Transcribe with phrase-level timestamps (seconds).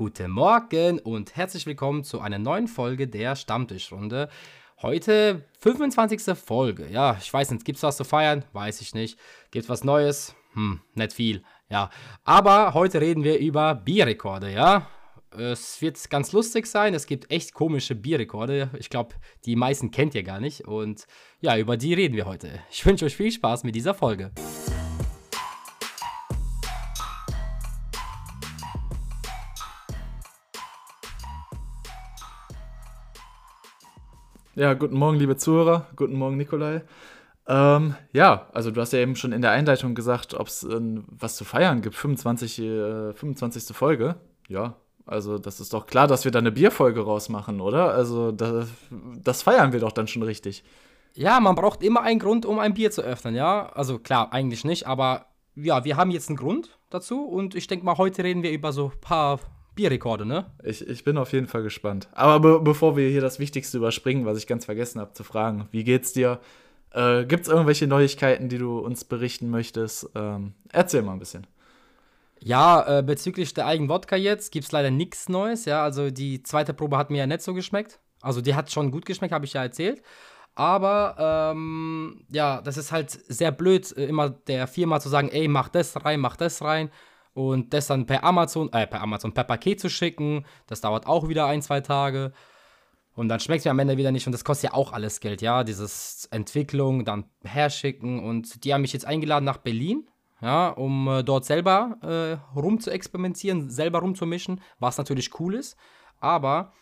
[0.00, 4.30] Guten Morgen und herzlich willkommen zu einer neuen Folge der Stammtischrunde.
[4.80, 6.38] Heute 25.
[6.38, 6.88] Folge.
[6.90, 8.46] Ja, ich weiß nicht, gibt's was zu feiern?
[8.54, 9.18] Weiß ich nicht.
[9.50, 10.34] Gibt's was Neues?
[10.54, 11.42] Hm, nicht viel.
[11.68, 11.90] Ja,
[12.24, 14.88] aber heute reden wir über Bierrekorde, ja?
[15.36, 16.94] Es wird ganz lustig sein.
[16.94, 18.70] Es gibt echt komische Bierrekorde.
[18.78, 20.66] Ich glaube, die meisten kennt ihr gar nicht.
[20.66, 21.06] Und
[21.42, 22.60] ja, über die reden wir heute.
[22.70, 24.32] Ich wünsche euch viel Spaß mit dieser Folge.
[34.60, 35.86] Ja, guten Morgen, liebe Zuhörer.
[35.96, 36.82] Guten Morgen, Nikolai.
[37.48, 40.78] Ähm, ja, also du hast ja eben schon in der Einleitung gesagt, ob es äh,
[41.06, 41.94] was zu feiern gibt.
[41.94, 43.74] 25, äh, 25.
[43.74, 44.16] Folge.
[44.48, 44.74] Ja,
[45.06, 47.94] also das ist doch klar, dass wir da eine Bierfolge rausmachen, oder?
[47.94, 48.68] Also das,
[49.24, 50.62] das feiern wir doch dann schon richtig.
[51.14, 53.70] Ja, man braucht immer einen Grund, um ein Bier zu öffnen, ja.
[53.70, 57.86] Also klar, eigentlich nicht, aber ja, wir haben jetzt einen Grund dazu und ich denke
[57.86, 59.40] mal, heute reden wir über so ein paar
[59.80, 60.44] Bierrekorde, ne?
[60.62, 62.08] Ich, ich bin auf jeden Fall gespannt.
[62.12, 65.68] Aber be bevor wir hier das Wichtigste überspringen, was ich ganz vergessen habe zu fragen,
[65.70, 66.38] wie geht's dir?
[66.92, 70.10] Äh, Gibt es irgendwelche Neuigkeiten, die du uns berichten möchtest?
[70.14, 71.46] Ähm, erzähl mal ein bisschen.
[72.40, 75.64] Ja, äh, bezüglich der Eigenwodka jetzt gibt es leider nichts Neues.
[75.64, 78.00] Ja, also die zweite Probe hat mir ja nicht so geschmeckt.
[78.20, 80.02] Also die hat schon gut geschmeckt, habe ich ja erzählt.
[80.54, 85.48] Aber ähm, ja, das ist halt sehr blöd, äh, immer der Firma zu sagen, ey,
[85.48, 86.90] mach das rein, mach das rein
[87.48, 90.44] und das dann per Amazon, äh, per Amazon, per Paket zu schicken.
[90.66, 92.32] Das dauert auch wieder ein, zwei Tage.
[93.14, 95.20] Und dann schmeckt es mir am Ende wieder nicht und das kostet ja auch alles
[95.20, 95.64] Geld, ja.
[95.64, 100.08] Dieses Entwicklung, dann herschicken und die haben mich jetzt eingeladen nach Berlin,
[100.42, 105.76] ja, um äh, dort selber äh, rum zu experimentieren, selber rumzumischen, was natürlich cool ist.
[106.20, 106.72] Aber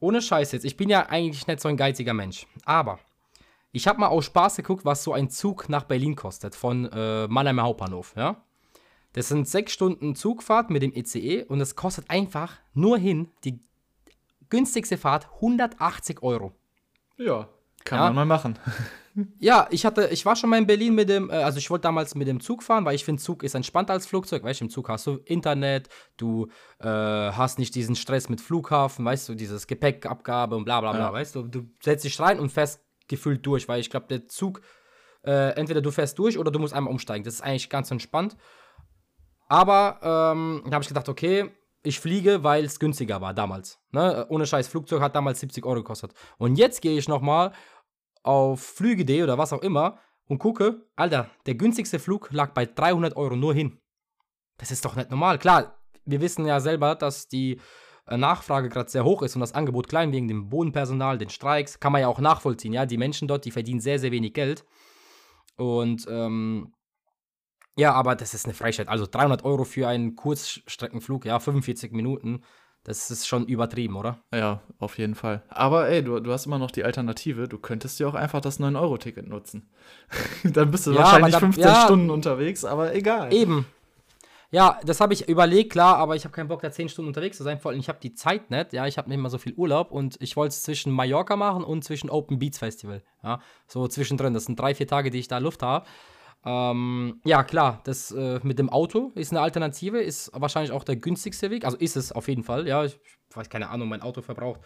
[0.00, 2.46] ohne Scheiß jetzt, ich bin ja eigentlich nicht so ein geiziger Mensch.
[2.64, 2.98] Aber
[3.70, 7.28] ich habe mal aus Spaß geguckt, was so ein Zug nach Berlin kostet von äh,
[7.28, 8.42] Mannheimer Hauptbahnhof, ja.
[9.12, 13.60] Das sind sechs Stunden Zugfahrt mit dem ECE und es kostet einfach nur hin die
[14.48, 16.52] günstigste Fahrt 180 Euro.
[17.16, 17.48] Ja,
[17.84, 18.04] kann ja.
[18.04, 18.58] man mal machen.
[19.38, 21.82] ja, ich hatte, ich war schon mal in Berlin mit dem, äh, also ich wollte
[21.82, 24.44] damals mit dem Zug fahren, weil ich finde, Zug ist entspannter als Flugzeug.
[24.44, 26.48] Weißt du, im Zug hast du Internet, du
[26.78, 31.06] äh, hast nicht diesen Stress mit Flughafen, weißt du, dieses Gepäckabgabe und bla bla bla,
[31.06, 31.12] ja.
[31.12, 34.60] weißt du, du setzt dich rein und fährst gefühlt durch, weil ich glaube, der Zug,
[35.24, 37.24] äh, entweder du fährst durch oder du musst einmal umsteigen.
[37.24, 38.36] Das ist eigentlich ganz entspannt.
[39.50, 41.50] Aber ähm, da habe ich gedacht, okay,
[41.82, 43.80] ich fliege, weil es günstiger war damals.
[43.90, 44.24] Ne?
[44.28, 46.14] Ohne Scheiß, Flugzeug hat damals 70 Euro gekostet.
[46.38, 47.52] Und jetzt gehe ich nochmal
[48.22, 53.16] auf Flüge.de oder was auch immer und gucke, Alter, der günstigste Flug lag bei 300
[53.16, 53.80] Euro nur hin.
[54.56, 55.38] Das ist doch nicht normal.
[55.38, 57.60] Klar, wir wissen ja selber, dass die
[58.06, 61.80] äh, Nachfrage gerade sehr hoch ist und das Angebot klein wegen dem Bodenpersonal, den Streiks.
[61.80, 62.72] Kann man ja auch nachvollziehen.
[62.72, 64.64] Ja, die Menschen dort, die verdienen sehr, sehr wenig Geld.
[65.56, 66.72] Und ähm,
[67.80, 68.88] ja, aber das ist eine Frechheit.
[68.88, 72.42] Also 300 Euro für einen Kurzstreckenflug, ja, 45 Minuten.
[72.84, 74.18] Das ist schon übertrieben, oder?
[74.32, 75.42] Ja, auf jeden Fall.
[75.48, 77.48] Aber ey, du, du hast immer noch die Alternative.
[77.48, 79.68] Du könntest ja auch einfach das 9-Euro-Ticket nutzen.
[80.44, 83.32] Dann bist du ja, wahrscheinlich da, 15 ja, Stunden unterwegs, aber egal.
[83.32, 83.66] Eben.
[84.50, 87.36] Ja, das habe ich überlegt, klar, aber ich habe keinen Bock, da 10 Stunden unterwegs
[87.36, 87.58] zu sein.
[87.58, 88.72] Vor allem, ich habe die Zeit nicht.
[88.72, 91.62] Ja, ich habe nicht mehr so viel Urlaub und ich wollte es zwischen Mallorca machen
[91.62, 93.02] und zwischen Open Beats Festival.
[93.22, 94.34] Ja, so zwischendrin.
[94.34, 95.86] Das sind drei, vier Tage, die ich da Luft habe.
[96.44, 100.96] Ähm, ja, klar, das äh, mit dem Auto ist eine Alternative, ist wahrscheinlich auch der
[100.96, 101.64] günstigste Weg.
[101.64, 102.84] Also ist es auf jeden Fall, ja.
[102.84, 104.60] Ich, ich weiß keine Ahnung, mein Auto verbraucht.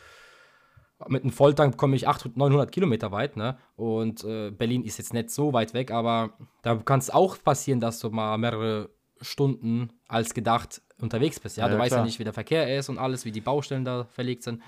[1.08, 3.58] Mit einem Volltank komme ich 800, 900 Kilometer weit, ne?
[3.74, 7.80] Und äh, Berlin ist jetzt nicht so weit weg, aber da kann es auch passieren,
[7.80, 8.90] dass du mal mehrere
[9.20, 11.56] Stunden als gedacht unterwegs bist.
[11.56, 13.40] Ja, ja du ja, weißt ja nicht, wie der Verkehr ist und alles, wie die
[13.40, 14.62] Baustellen da verlegt sind.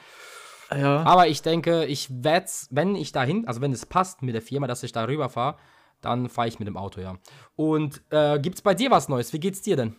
[0.70, 1.04] Ja.
[1.04, 4.66] Aber ich denke, ich werde wenn ich dahin, also wenn es passt mit der Firma,
[4.66, 5.56] dass ich da rüberfahre,
[6.00, 7.18] dann fahre ich mit dem Auto, ja.
[7.56, 9.32] Und äh, gibt es bei dir was Neues?
[9.32, 9.96] Wie geht's dir denn?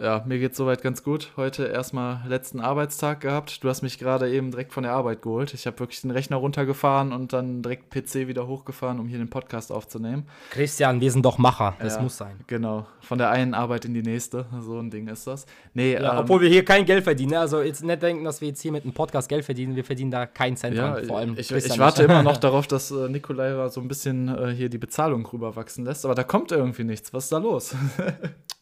[0.00, 1.32] Ja, mir geht's soweit ganz gut.
[1.36, 3.64] Heute erstmal letzten Arbeitstag gehabt.
[3.64, 5.54] Du hast mich gerade eben direkt von der Arbeit geholt.
[5.54, 9.28] Ich habe wirklich den Rechner runtergefahren und dann direkt PC wieder hochgefahren, um hier den
[9.28, 10.28] Podcast aufzunehmen.
[10.50, 11.74] Christian, wir sind doch Macher.
[11.80, 12.36] Das ja, muss sein.
[12.46, 12.86] Genau.
[13.00, 14.46] Von der einen Arbeit in die nächste.
[14.60, 15.46] So ein Ding ist das.
[15.74, 17.32] Nee, ja, ähm, obwohl wir hier kein Geld verdienen.
[17.32, 17.40] Ne?
[17.40, 19.74] Also jetzt nicht denken, dass wir jetzt hier mit einem Podcast Geld verdienen.
[19.74, 21.04] Wir verdienen da keinen Cent ja, dran.
[21.06, 24.52] Vor allem ich, ich warte immer noch darauf, dass äh, Nikolai so ein bisschen äh,
[24.52, 26.04] hier die Bezahlung rüberwachsen lässt.
[26.04, 27.12] Aber da kommt irgendwie nichts.
[27.12, 27.74] Was ist da los?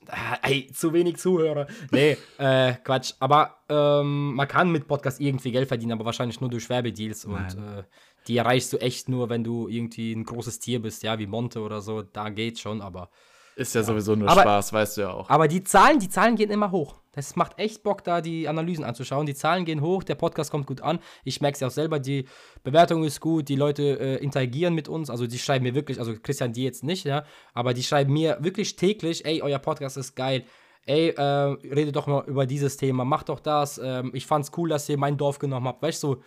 [0.08, 1.66] Ah, ey, zu wenig Zuhörer.
[1.90, 3.14] Nee, äh, Quatsch.
[3.18, 7.26] Aber ähm, man kann mit Podcast irgendwie Geld verdienen, aber wahrscheinlich nur durch Werbedeals.
[7.26, 7.44] Nein.
[7.44, 7.82] Und äh,
[8.26, 11.60] die erreichst du echt nur, wenn du irgendwie ein großes Tier bist, ja, wie Monte
[11.60, 12.02] oder so.
[12.02, 13.10] Da geht's schon, aber
[13.56, 13.86] ist ja, ja.
[13.86, 15.30] sowieso nur aber, Spaß, weißt du ja auch.
[15.30, 16.96] Aber die Zahlen, die Zahlen gehen immer hoch.
[17.12, 19.24] Das macht echt Bock, da die Analysen anzuschauen.
[19.24, 20.98] Die Zahlen gehen hoch, der Podcast kommt gut an.
[21.24, 22.26] Ich merke es ja auch selber, die
[22.62, 25.08] Bewertung ist gut, die Leute äh, interagieren mit uns.
[25.08, 27.24] Also die schreiben mir wirklich, also Christian, die jetzt nicht, ja,
[27.54, 30.44] aber die schreiben mir wirklich täglich, ey, euer Podcast ist geil.
[30.84, 33.80] ey, äh, rede doch mal über dieses Thema, mach doch das.
[33.82, 35.82] Ähm, ich fand's cool, dass ihr mein Dorf genommen habt.
[35.82, 36.22] Weißt du, so,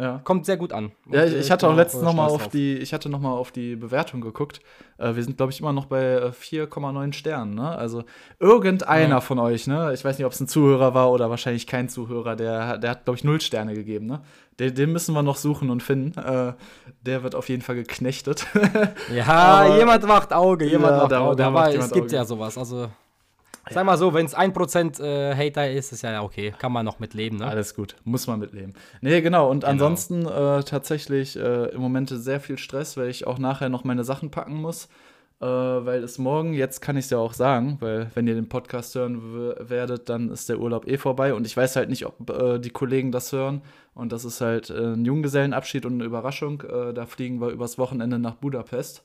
[0.00, 0.20] Ja.
[0.24, 0.92] kommt sehr gut an.
[1.10, 2.92] Ja, Und, ich, äh, ich hatte auch letztens äh, noch mal stolz auf die, ich
[2.94, 4.60] hatte noch mal auf die Bewertung geguckt.
[4.98, 7.54] Äh, wir sind, glaube ich, immer noch bei äh, 4,9 Sternen.
[7.54, 7.68] Ne?
[7.68, 8.04] Also
[8.38, 9.20] irgendeiner Ja.
[9.20, 9.92] von euch, ne?
[9.92, 13.04] Ich weiß nicht, ob es ein Zuhörer war oder wahrscheinlich kein Zuhörer, der, der hat,
[13.04, 14.06] glaube ich, null Sterne gegeben.
[14.06, 14.20] Ne?
[14.58, 16.18] Den, den müssen wir noch suchen und finden.
[16.18, 16.54] Äh,
[17.02, 18.46] der wird auf jeden Fall geknechtet.
[19.14, 21.36] Ja, Aber- jemand macht Auge, jemand Ja, macht da- Auge.
[21.36, 22.14] da aber es gibt Auge.
[22.16, 22.56] ja sowas.
[22.56, 22.88] Also,
[23.70, 26.52] sag mal so, wenn es 1% äh, Hater ist, ist ja okay.
[26.58, 27.46] Kann man noch mit leben, ne?
[27.46, 28.74] Alles gut, muss man mitleben.
[29.00, 29.50] Nee, genau.
[29.50, 33.84] Und ansonsten äh, tatsächlich äh, im Moment sehr viel Stress, weil ich auch nachher noch
[33.84, 34.88] meine Sachen packen muss.
[35.40, 38.50] Äh, weil es morgen, jetzt kann ich es ja auch sagen, weil wenn ihr den
[38.50, 41.32] Podcast hören werdet, dann ist der Urlaub eh vorbei.
[41.32, 43.62] Und ich weiß halt nicht, ob äh, die Kollegen das hören.
[43.94, 46.62] Und das ist halt äh, ein Junggesellenabschied und eine Überraschung.
[46.94, 49.02] Da fliegen wir übers Wochenende nach Budapest.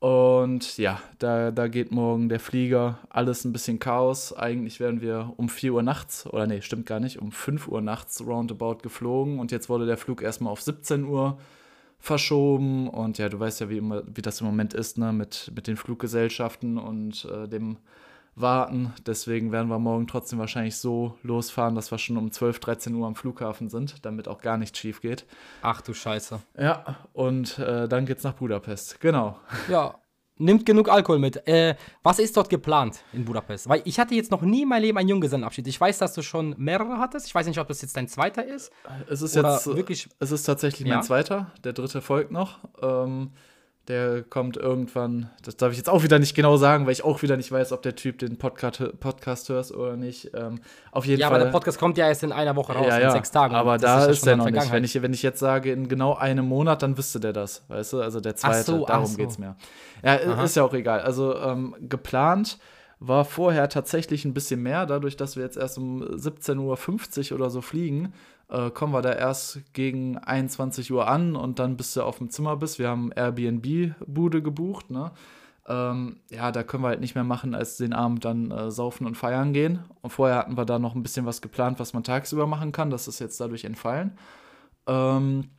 [0.00, 4.32] Und ja, da, da geht morgen der Flieger, alles ein bisschen Chaos.
[4.32, 7.80] Eigentlich wären wir um 4 Uhr nachts, oder nee, stimmt gar nicht, um 5 Uhr
[7.80, 9.40] nachts roundabout geflogen.
[9.40, 11.38] Und jetzt wurde der Flug erstmal auf 17 Uhr
[11.98, 12.88] verschoben.
[12.88, 15.66] Und ja, du weißt ja, wie, immer, wie das im Moment ist, ne, mit, mit
[15.66, 17.78] den Fluggesellschaften und äh, dem
[18.40, 18.92] Warten.
[19.06, 23.06] Deswegen werden wir morgen trotzdem wahrscheinlich so losfahren, dass wir schon um 12, 13 Uhr
[23.06, 25.26] am Flughafen sind, damit auch gar nichts schief geht.
[25.62, 26.40] Ach du Scheiße.
[26.58, 29.00] Ja, und äh, dann geht's nach Budapest.
[29.00, 29.38] Genau.
[29.68, 29.96] Ja,
[30.40, 31.46] nimmt genug Alkohol mit.
[31.48, 33.68] Äh, was ist dort geplant in Budapest?
[33.68, 35.66] Weil ich hatte jetzt noch nie in meinem Leben einen Junggesellenabschied.
[35.66, 37.26] Ich weiß, dass du schon mehrere hattest.
[37.26, 38.70] Ich weiß nicht, ob das jetzt dein zweiter ist.
[39.08, 40.08] Es ist Oder jetzt wirklich.
[40.20, 40.94] Es ist tatsächlich Ja?
[40.96, 42.60] mein zweiter, der dritte folgt noch.
[42.80, 43.32] Ähm,
[43.88, 47.22] der kommt irgendwann, das darf ich jetzt auch wieder nicht genau sagen, weil ich auch
[47.22, 50.30] wieder nicht weiß, ob der Typ den Podcast, Podcast hört oder nicht.
[50.34, 50.60] Ähm,
[50.92, 51.36] auf jeden Ja, Fall.
[51.36, 53.54] aber der Podcast kommt ja erst in einer Woche raus, ja, in ja, sechs Tagen.
[53.54, 54.72] aber da ja ist, schon er dann noch nicht.
[54.72, 57.94] Wenn ich, wenn ich jetzt sage, in genau einem Monat, dann wüsste der das, weißt
[57.94, 58.02] du?
[58.02, 59.16] Also der zweite, so, darum so.
[59.16, 59.56] geht's mir.
[60.04, 60.44] Ja, Aha.
[60.44, 61.00] ist ja auch egal.
[61.00, 62.58] Also ähm, geplant
[63.00, 67.48] war vorher tatsächlich ein bisschen mehr, dadurch, dass wir jetzt erst um 17.50 Uhr oder
[67.48, 68.12] so fliegen,
[68.50, 72.30] äh, kommen wir da erst gegen 21 Uhr an und dann bis du auf dem
[72.30, 72.78] Zimmer bist.
[72.78, 75.12] Wir haben Airbnb-Bude gebucht, ne?
[75.66, 79.06] Ähm, ja, da können wir halt nicht mehr machen, als den Abend dann äh, saufen
[79.06, 79.80] und feiern gehen.
[80.00, 82.88] Und vorher hatten wir da noch ein bisschen was geplant, was man tagsüber machen kann.
[82.88, 84.16] Das ist jetzt dadurch entfallen.
[84.86, 85.50] Ähm,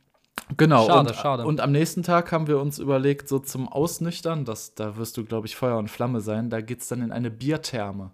[0.56, 0.86] genau.
[0.86, 1.46] Schade, und, schade.
[1.46, 5.24] und am nächsten Tag haben wir uns überlegt, so zum Ausnüchtern, das, da wirst du,
[5.24, 8.10] glaube ich, Feuer und Flamme sein, da geht es dann in eine Biertherme.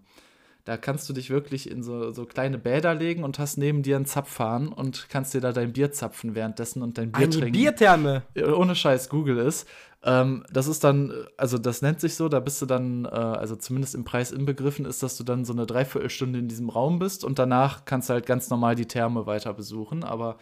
[0.66, 3.94] Da kannst du dich wirklich in so, so kleine Bäder legen und hast neben dir
[3.94, 7.52] einen Zapfhahn und kannst dir da dein Bier zapfen währenddessen und dein Bier Eine trinken
[7.52, 8.24] Biertherme.
[8.36, 9.68] ohne Scheiß Google ist.
[10.02, 13.54] Ähm, das ist dann, also das nennt sich so, da bist du dann, äh, also
[13.54, 17.22] zumindest im Preis inbegriffen ist, dass du dann so eine Dreiviertelstunde in diesem Raum bist
[17.22, 20.02] und danach kannst du halt ganz normal die Therme weiter besuchen.
[20.02, 20.36] Aber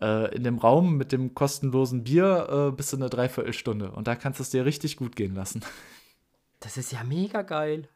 [0.00, 4.14] äh, in dem Raum mit dem kostenlosen Bier äh, bist du eine Dreiviertelstunde und da
[4.14, 5.62] kannst du es dir richtig gut gehen lassen.
[6.60, 7.88] Das ist ja mega geil.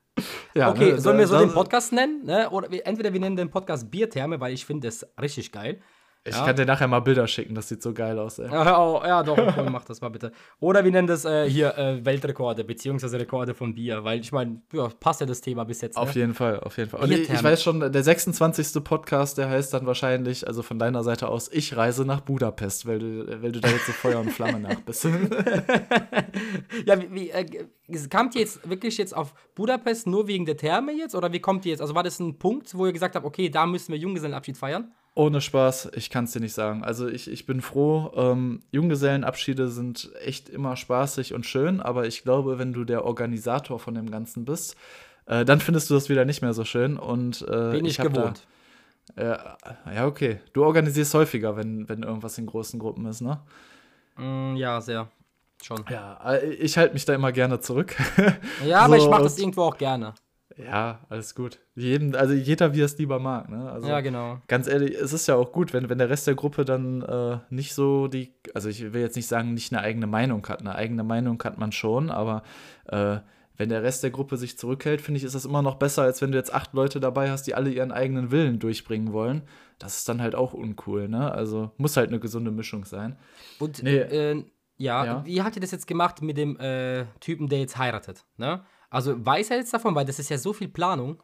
[0.55, 2.25] Ja, okay, ne, sollen wir so den Podcast nennen?
[2.25, 2.51] Ne?
[2.51, 5.81] Oder wir, entweder wir nennen den Podcast Biertherme, weil ich finde das richtig geil.
[6.29, 6.45] Ich ja.
[6.45, 8.51] kann dir nachher mal Bilder schicken, das sieht so geil aus, ey.
[8.51, 10.33] Ja, oh, ja doch, komm, mach das mal bitte.
[10.61, 14.61] Oder wir nennen das äh, hier äh, Weltrekorde, beziehungsweise Rekorde von Bier, weil ich meine,
[14.73, 15.97] ja, passt ja das Thema bis jetzt.
[15.97, 16.21] Auf Ne?
[16.23, 17.01] jeden Fall, auf jeden Fall.
[17.01, 18.83] Und ich, ich weiß schon, der 26.
[18.85, 22.99] Podcast, der heißt dann wahrscheinlich, also von deiner Seite aus, ich reise nach Budapest, weil
[22.99, 25.07] du, weil du da jetzt so Feuer und Flamme nach bist.
[26.87, 27.47] Ja, wie, wie äh,
[28.09, 31.15] kamt ihr jetzt wirklich jetzt auf Budapest nur wegen der Therme jetzt?
[31.15, 31.81] Oder wie kommt ihr jetzt?
[31.81, 34.93] Also war das ein Punkt, wo ihr gesagt habt, okay, da müssen wir Junggesellenabschied feiern?
[35.19, 36.85] Ohne Spaß, ich kann es dir nicht sagen.
[36.85, 38.13] Also ich, ich bin froh.
[38.15, 43.81] Ähm, Junggesellenabschiede sind echt immer spaßig und schön, aber ich glaube, wenn du der Organisator
[43.81, 44.77] von dem Ganzen bist,
[45.27, 46.97] äh, dann findest du das wieder nicht mehr so schön.
[46.97, 48.47] Und äh, Bin ich, hab gewohnt.
[49.17, 49.57] Da,
[49.87, 50.39] äh, ja, okay.
[50.53, 53.41] Du organisierst häufiger, wenn, wenn irgendwas in großen Gruppen ist, ne?
[54.19, 55.11] Mm, ja, sehr.
[55.65, 55.85] Schon.
[55.91, 57.97] Ja, äh, ich halte mich da immer gerne zurück.
[58.65, 60.15] Ja, aber So, ich mache das irgendwo auch gerne.
[60.59, 61.59] Ja, alles gut.
[61.75, 63.71] Jeden, also jeder, wie er es lieber mag, ne?
[63.71, 64.41] Also, ja, genau.
[64.49, 67.39] Ganz ehrlich, es ist ja auch gut, wenn, wenn der Rest der Gruppe dann äh,
[67.51, 70.61] nicht so die, also ich will jetzt nicht sagen, nicht eine eigene Meinung hat.
[70.61, 72.43] Eine eigene Meinung hat man schon, aber
[72.87, 73.19] äh,
[73.57, 76.23] wenn der Rest der Gruppe sich zurückhält, finde ich, ist das immer noch besser, als
[76.23, 79.43] wenn du jetzt acht Leute dabei hast, die alle ihren eigenen Willen durchbringen wollen.
[79.81, 81.31] Das ist dann halt auch uncool, ne?
[81.33, 83.17] Also muss halt eine gesunde Mischung sein.
[83.59, 83.97] Und Nee.
[83.99, 84.45] äh,
[84.77, 85.25] ja, Ja.
[85.27, 88.25] wie habt ihr das jetzt gemacht mit dem äh, Typen, der jetzt heiratet?
[88.37, 88.63] Ne?
[88.91, 91.23] Also weiß er jetzt davon, weil das ist ja so viel Planung.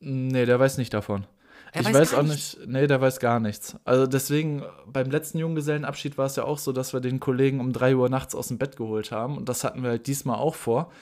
[0.00, 1.26] Nee, der weiß nicht davon.
[1.72, 2.58] Er ich weiß weiß auch nichts?
[2.58, 3.76] nicht, nee, der weiß gar nichts.
[3.84, 7.72] Also deswegen, beim letzten Junggesellenabschied war es ja auch so, dass wir den Kollegen um
[7.72, 9.38] 3 Uhr nachts aus dem Bett geholt haben.
[9.38, 10.92] Und das hatten wir halt diesmal auch vor.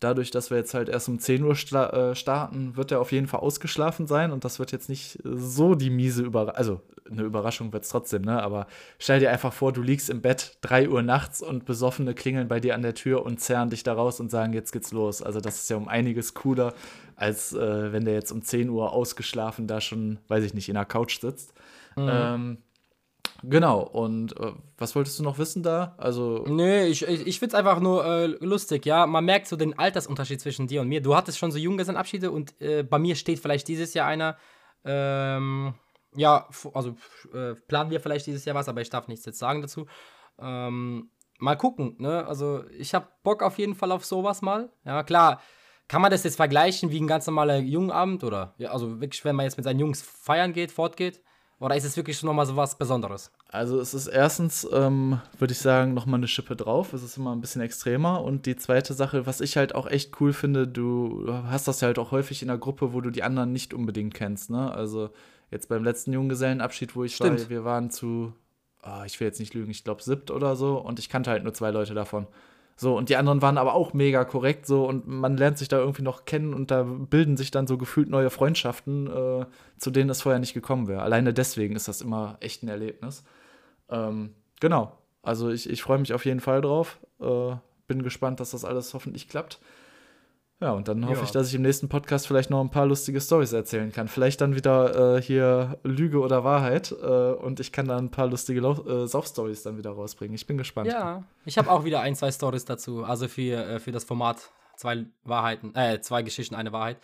[0.00, 3.26] Dadurch, dass wir jetzt halt erst um 10 Uhr äh, starten, wird er auf jeden
[3.26, 6.56] Fall ausgeschlafen sein und das wird jetzt nicht so die miese Überraschung.
[6.56, 8.42] Also, eine Überraschung wird es trotzdem, ne?
[8.42, 8.66] Aber
[8.98, 12.60] stell dir einfach vor, du liegst im Bett 3 Uhr nachts und Besoffene klingeln bei
[12.60, 15.22] dir an der Tür und zerren dich da raus und sagen, jetzt geht's los.
[15.22, 16.74] Also, das ist ja um einiges cooler,
[17.16, 20.74] als äh, wenn der jetzt um 10 Uhr ausgeschlafen da schon, weiß ich nicht, in
[20.74, 21.54] der Couch sitzt.
[21.96, 22.08] Mhm.
[22.10, 22.58] Ähm,
[23.42, 25.94] Genau, und äh, was wolltest du noch wissen da?
[25.96, 26.44] Also.
[26.48, 29.06] Nö, ich, ich, ich finde es einfach nur äh, lustig, ja.
[29.06, 31.00] Man merkt so den Altersunterschied zwischen dir und mir.
[31.00, 34.36] Du hattest schon so Junggesellenabschiede und äh, bei mir steht vielleicht dieses Jahr einer.
[34.84, 35.74] Ähm,
[36.16, 36.96] ja, also
[37.32, 39.86] äh, planen wir vielleicht dieses Jahr was, aber ich darf nichts jetzt sagen dazu.
[40.40, 42.26] Ähm, mal gucken, ne?
[42.26, 44.70] Also ich habe Bock auf jeden Fall auf sowas mal.
[44.84, 45.40] Ja, klar.
[45.86, 48.54] Kann man das jetzt vergleichen wie ein ganz normaler Jungenabend oder?
[48.58, 51.22] Ja, also wirklich, wenn man jetzt mit seinen Jungs feiern geht, fortgeht.
[51.60, 53.32] Oder ist es wirklich nochmal so was Besonderes?
[53.48, 56.92] Also es ist erstens, ähm, würde ich sagen, nochmal eine Schippe drauf.
[56.92, 58.22] Es ist immer ein bisschen extremer.
[58.22, 61.86] Und die zweite Sache, was ich halt auch echt cool finde, du hast das ja
[61.86, 64.50] halt auch häufig in der Gruppe, wo du die anderen nicht unbedingt kennst.
[64.50, 64.70] Ne?
[64.72, 65.10] Also
[65.50, 67.40] jetzt beim letzten Junggesellenabschied, wo ich Stimmt.
[67.40, 68.32] war, wir waren zu,
[68.84, 70.78] oh, ich will jetzt nicht lügen, ich glaube siebt oder so.
[70.78, 72.28] Und ich kannte halt nur zwei Leute davon.
[72.80, 75.78] So, und die anderen waren aber auch mega korrekt, so, und man lernt sich da
[75.78, 79.46] irgendwie noch kennen und da bilden sich dann so gefühlt neue Freundschaften, äh,
[79.78, 81.02] zu denen es vorher nicht gekommen wäre.
[81.02, 83.24] Alleine deswegen ist das immer echt ein Erlebnis.
[83.90, 84.30] Ähm,
[84.60, 84.96] genau.
[85.22, 87.00] Also ich, ich freue mich auf jeden Fall drauf.
[87.20, 87.56] Äh,
[87.88, 89.58] bin gespannt, dass das alles hoffentlich klappt.
[90.60, 91.22] Ja, und dann hoffe ja.
[91.22, 94.08] ich, dass ich im nächsten Podcast vielleicht noch ein paar lustige Stories erzählen kann.
[94.08, 98.26] Vielleicht dann wieder äh, hier Lüge oder Wahrheit äh, und ich kann dann ein paar
[98.26, 100.34] lustige äh, Sauf-Stories dann wieder rausbringen.
[100.34, 100.88] Ich bin gespannt.
[100.88, 103.04] Ja, ich habe auch wieder ein, zwei Stories dazu.
[103.04, 106.98] Also für, äh, für das Format zwei Wahrheiten, äh, zwei Geschichten, eine Wahrheit.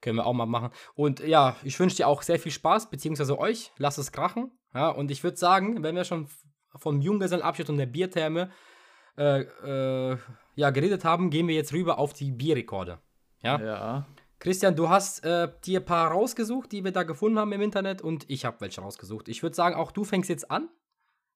[0.00, 0.70] Können wir auch mal machen.
[0.94, 3.72] Und ja, ich wünsche dir auch sehr viel Spaß, beziehungsweise euch.
[3.76, 4.52] Lasst es krachen.
[4.72, 6.28] Ja, und ich würde sagen, wenn wir schon
[6.76, 8.50] vom Junggesellenabschied und der Biertherme
[9.16, 10.16] äh, äh,
[10.54, 12.98] ja, geredet haben, gehen wir jetzt rüber auf die Bierrekorde.
[13.42, 13.60] Ja.
[13.60, 14.06] ja.
[14.38, 18.02] Christian, du hast äh, dir ein paar rausgesucht, die wir da gefunden haben im Internet
[18.02, 19.28] und ich habe welche rausgesucht.
[19.28, 20.68] Ich würde sagen, auch du fängst jetzt an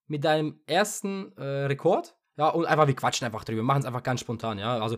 [0.07, 2.16] mit deinem ersten äh, Rekord.
[2.37, 4.78] Ja, und einfach, wir quatschen einfach drüber, machen es einfach ganz spontan, ja.
[4.78, 4.97] Also,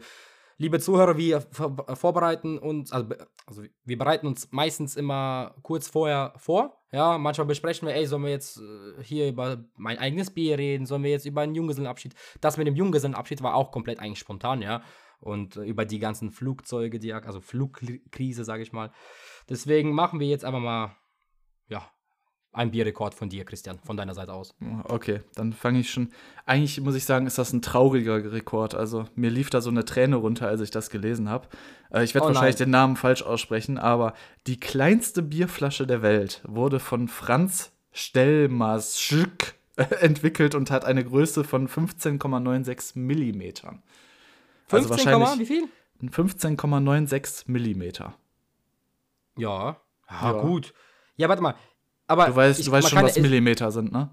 [0.59, 3.09] liebe Zuhörer, wir vorbereiten uns, also,
[3.47, 6.83] also, wir bereiten uns meistens immer kurz vorher vor.
[6.93, 10.87] Ja, manchmal besprechen wir, ey, sollen wir jetzt äh, hier über mein eigenes Bier reden,
[10.87, 12.15] sollen wir jetzt über einen Junggesellenabschied.
[12.41, 14.83] Das mit dem Junggesellenabschied war auch komplett eigentlich spontan, ja
[15.21, 18.93] und äh, über die ganzen Flugzeuge, die, also Flugkrise, sage ich mal.
[19.49, 20.97] Deswegen machen wir jetzt einfach mal,
[22.57, 24.55] ein Bierrekord von dir, Christian, von deiner Seite aus.
[24.85, 26.11] Okay, dann fange ich schon.
[26.47, 28.75] Eigentlich muss ich sagen, ist das ein trauriger Rekord.
[28.75, 31.49] Also mir lief da so eine Träne runter, als ich das gelesen habe.
[31.93, 34.15] Äh, ich werde oh wahrscheinlich den Namen falsch aussprechen, aber
[34.47, 39.55] die kleinste Bierflasche der Welt wurde von Franz Stellmaschk
[40.01, 43.83] entwickelt und hat eine Größe von 15,96 Millimetern.
[44.69, 45.69] 15, also wahrscheinlich wie viel?
[46.03, 48.15] 15,96 Millimeter.
[49.37, 49.77] Ja.
[50.11, 50.33] ja.
[50.33, 50.73] gut.
[51.17, 51.55] Ja, warte mal.
[52.07, 54.11] Aber du weißt, ich, du weißt schon, was Millimeter sind, ne?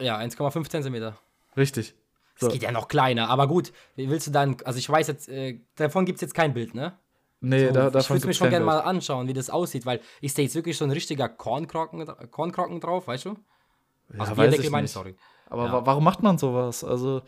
[0.00, 1.18] Ja, 1,5 Zentimeter.
[1.56, 1.94] Richtig.
[2.34, 2.48] Es so.
[2.48, 3.72] geht ja noch kleiner, aber gut.
[3.96, 6.74] Wie willst du dann, also ich weiß jetzt, äh, davon gibt es jetzt kein Bild,
[6.74, 6.98] ne?
[7.40, 10.00] Nee, so, da, davon Ich würde mir schon gerne mal anschauen, wie das aussieht, weil
[10.20, 13.36] ich sehe jetzt wirklich so ein richtiger Kornkrocken, Kornkrocken drauf, weißt du?
[14.12, 14.92] Ja, also weiß ich meine, nicht.
[14.92, 15.16] sorry.
[15.46, 15.86] Aber ja.
[15.86, 16.84] warum macht man sowas?
[16.84, 17.22] Also,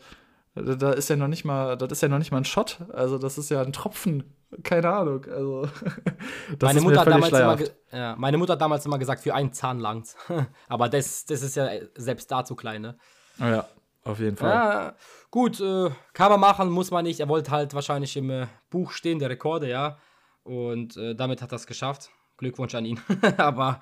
[0.55, 2.79] da ist ja noch nicht mal, das ist ja noch nicht mal ein Shot.
[2.93, 4.35] Also das ist ja ein Tropfen.
[4.61, 5.25] Keine Ahnung.
[5.25, 5.67] Also
[6.61, 7.57] meine Mutter hat damals immer,
[7.91, 10.15] ja, meine Mutter hat damals immer gesagt, für einen Zahn langt.
[10.67, 12.97] Aber das, das ist ja selbst da zu klein, ne?
[13.39, 13.67] Ja,
[14.03, 14.49] auf jeden Fall.
[14.49, 14.95] Ja,
[15.31, 17.19] gut, äh, kann man machen, muss man nicht.
[17.19, 19.97] Er wollte halt wahrscheinlich im äh, Buch stehen, der Rekorde, ja.
[20.43, 22.09] Und äh, damit hat er es geschafft.
[22.37, 22.99] Glückwunsch an ihn.
[23.37, 23.81] Aber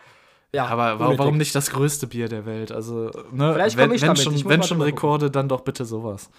[0.53, 1.19] ja, aber unnötig.
[1.19, 2.73] warum nicht das größte Bier der Welt?
[2.73, 4.21] Also, ne, Vielleicht wenn, ich wenn damit.
[4.21, 6.29] schon, ich wenn schon Rekorde, dann doch bitte sowas.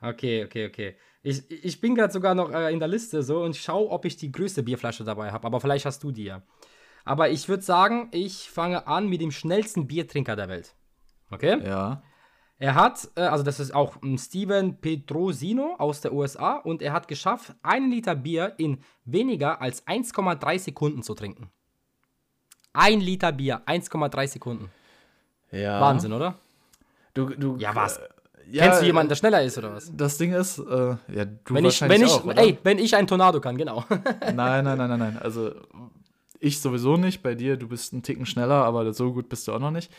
[0.00, 0.96] Okay, okay, okay.
[1.26, 4.16] Ich, ich bin gerade sogar noch äh, in der Liste so und schaue, ob ich
[4.16, 5.44] die größte Bierflasche dabei habe.
[5.44, 6.42] Aber vielleicht hast du die ja.
[7.04, 10.76] Aber ich würde sagen, ich fange an mit dem schnellsten Biertrinker der Welt.
[11.32, 11.60] Okay?
[11.66, 12.04] Ja.
[12.58, 16.92] Er hat, äh, also das ist auch ein Steven Pedrosino aus der USA und er
[16.92, 21.50] hat geschafft, einen Liter Bier in weniger als 1,3 Sekunden zu trinken.
[22.72, 24.70] Ein Liter Bier, 1,3 Sekunden.
[25.50, 25.80] Ja.
[25.80, 26.38] Wahnsinn, oder?
[27.14, 27.98] Du, du, ja, was?
[28.50, 29.90] Ja, Kennst du jemanden, der schneller ist oder was?
[29.94, 33.06] Das Ding ist, äh, ja, du wenn ich, wenn ich, auch, Ey, wenn ich ein
[33.06, 33.84] Tornado kann, genau.
[33.90, 35.18] nein, nein, nein, nein, nein.
[35.20, 35.52] Also
[36.38, 37.22] ich sowieso nicht.
[37.22, 39.90] Bei dir, du bist ein Ticken schneller, aber so gut bist du auch noch nicht.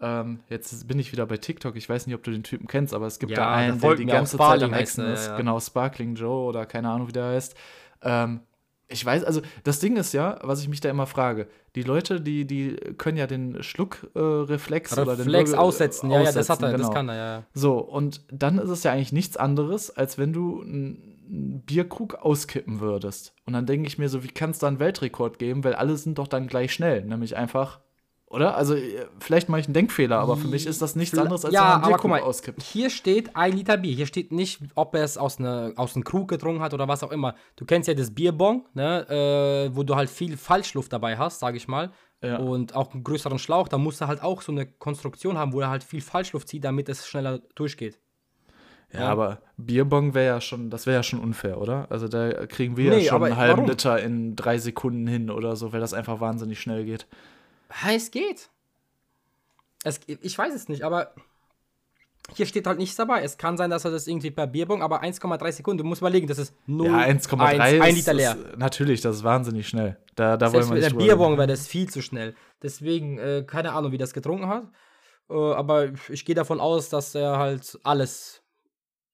[0.00, 1.76] Ähm, jetzt bin ich wieder bei TikTok.
[1.76, 3.94] Ich weiß nicht, ob du den Typen kennst, aber es gibt ja, da einen, der
[3.94, 5.28] die ganze Zeit am Hexen ist.
[5.28, 5.36] Ja.
[5.36, 7.54] Genau, Sparkling Joe oder keine Ahnung, wie der heißt.
[8.02, 8.40] Ähm,
[8.94, 12.20] ich weiß, also das Ding ist ja, was ich mich da immer frage, die Leute,
[12.20, 16.10] die, die können ja den Schluckreflex äh, oder den Reflex aussetzen.
[16.10, 16.86] Ja, aussetzen, ja, das hat er, genau.
[16.86, 17.42] das kann er, ja.
[17.52, 22.80] So, und dann ist es ja eigentlich nichts anderes, als wenn du einen Bierkrug auskippen
[22.80, 23.34] würdest.
[23.44, 25.64] Und dann denke ich mir so, wie kann es da einen Weltrekord geben?
[25.64, 27.04] Weil alle sind doch dann gleich schnell.
[27.04, 27.80] Nämlich einfach
[28.34, 28.56] oder?
[28.56, 31.54] Also, äh, vielleicht mache ich einen Denkfehler, aber für mich ist das nichts anderes als
[31.54, 32.62] ja, wenn man guck mal, auskippt.
[32.62, 33.94] Hier steht ein Liter Bier.
[33.94, 37.02] Hier steht nicht, ob er es aus, ne, aus einem Krug getrunken hat oder was
[37.02, 37.34] auch immer.
[37.56, 39.08] Du kennst ja das Bierbong, ne?
[39.08, 41.90] Äh, wo du halt viel Falschluft dabei hast, sage ich mal.
[42.22, 42.38] Ja.
[42.38, 43.68] Und auch einen größeren Schlauch.
[43.68, 46.64] Da musst du halt auch so eine Konstruktion haben, wo er halt viel Falschluft zieht,
[46.64, 47.98] damit es schneller durchgeht.
[48.94, 49.08] Ja, ja.
[49.08, 51.86] aber Bierbong wäre ja schon, das wäre ja schon unfair, oder?
[51.90, 53.70] Also da kriegen wir nee, ja schon einen halben warum?
[53.70, 57.06] Liter in drei Sekunden hin oder so, weil das einfach wahnsinnig schnell geht.
[57.86, 58.50] Es geht.
[59.84, 61.14] Es, ich weiß es nicht, aber
[62.34, 63.22] hier steht halt nichts dabei.
[63.22, 65.78] Es kann sein, dass er das irgendwie per Bierbong, aber 1,3 Sekunden.
[65.78, 68.36] Du musst überlegen, das ist 0, ja, 1,3 ein Liter leer.
[68.36, 69.98] Ist, natürlich, das ist wahnsinnig schnell.
[70.14, 72.34] Da, da wollen wir nicht mit der Bierbong wäre das viel zu schnell.
[72.62, 74.64] Deswegen, äh, keine Ahnung, wie das getrunken hat.
[75.28, 78.42] Äh, aber ich gehe davon aus, dass er halt alles,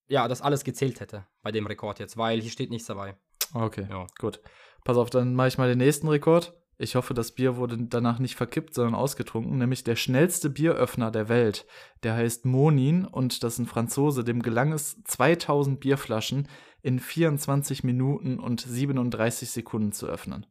[0.06, 3.16] ja, dass alles gezählt hätte bei dem Rekord jetzt, weil hier steht nichts dabei.
[3.54, 4.06] Okay, ja.
[4.20, 4.40] gut.
[4.84, 6.54] Pass auf, dann mache ich mal den nächsten Rekord.
[6.82, 9.58] Ich hoffe, das Bier wurde danach nicht verkippt, sondern ausgetrunken.
[9.58, 11.66] Nämlich der schnellste Bieröffner der Welt.
[12.02, 14.24] Der heißt Monin und das ist ein Franzose.
[14.24, 16.48] Dem gelang es, 2000 Bierflaschen
[16.80, 20.46] in 24 Minuten und 37 Sekunden zu öffnen.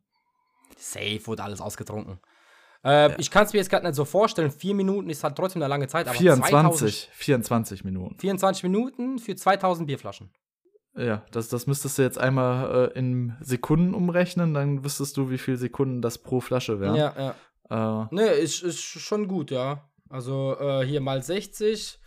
[0.77, 2.19] Safe wurde alles ausgetrunken.
[2.83, 3.15] Äh, ja.
[3.17, 4.51] Ich kann es mir jetzt gerade nicht so vorstellen.
[4.51, 6.07] Vier Minuten ist halt trotzdem eine lange Zeit.
[6.07, 8.19] Aber 24, 2000, 24 Minuten.
[8.19, 10.29] 24 Minuten für 2000 Bierflaschen.
[10.99, 15.37] Ja, das, das müsstest du jetzt einmal äh, in Sekunden umrechnen, dann wüsstest du, wie
[15.37, 16.97] viele Sekunden das pro Flasche wäre.
[16.97, 17.35] Ja,
[17.69, 18.05] ja.
[18.09, 19.89] Äh, ne, ist, ist schon gut, ja.
[20.09, 21.99] Also äh, hier mal 60.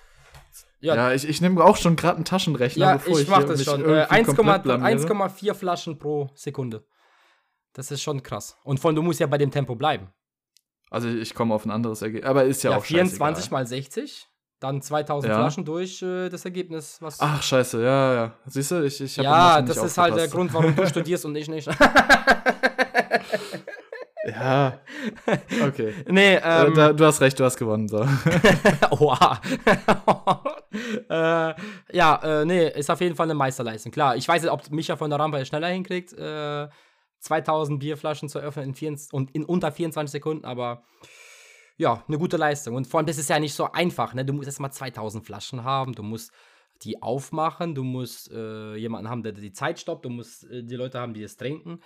[0.80, 3.44] Ja, ja ich, ich nehme auch schon gerade einen Taschenrechner, ja, bevor ich, ich mach
[3.44, 3.82] das schon.
[3.82, 6.84] Äh, 1,4 Flaschen pro Sekunde.
[7.72, 8.58] Das ist schon krass.
[8.62, 10.12] Und von du musst ja bei dem Tempo bleiben.
[10.90, 12.28] Also ich komme auf ein anderes Ergebnis.
[12.28, 13.60] Aber ist ja, ja auch 24 scheißegal.
[13.60, 14.28] mal 60
[14.62, 15.38] dann 2000 ja.
[15.38, 16.98] Flaschen durch äh, das Ergebnis.
[17.00, 18.32] Was Ach, scheiße, ja, ja.
[18.46, 21.34] Siehst du, ich, ich habe Ja, das ist halt der Grund, warum du studierst und
[21.34, 21.68] ich nicht.
[24.24, 24.78] ja.
[25.66, 25.94] Okay.
[26.08, 27.88] Nee, äh, ähm, da, du hast recht, du hast gewonnen.
[27.88, 28.06] So.
[28.90, 29.40] Oha.
[31.08, 31.54] äh,
[31.92, 33.90] ja, äh, nee, ist auf jeden Fall eine Meisterleistung.
[33.90, 36.70] Klar, ich weiß nicht, ob Micha von der Rampe schneller hinkriegt, 2000
[37.28, 40.84] äh, Bierflaschen zu öffnen in, 24, und in unter 24 Sekunden, aber
[41.76, 42.76] ja, eine gute Leistung.
[42.76, 44.24] Und vor allem, das ist ja nicht so einfach, ne?
[44.24, 46.32] Du musst erstmal 2000 Flaschen haben, du musst
[46.82, 50.76] die aufmachen, du musst äh, jemanden haben, der die Zeit stoppt, du musst äh, die
[50.76, 51.80] Leute haben, die es trinken.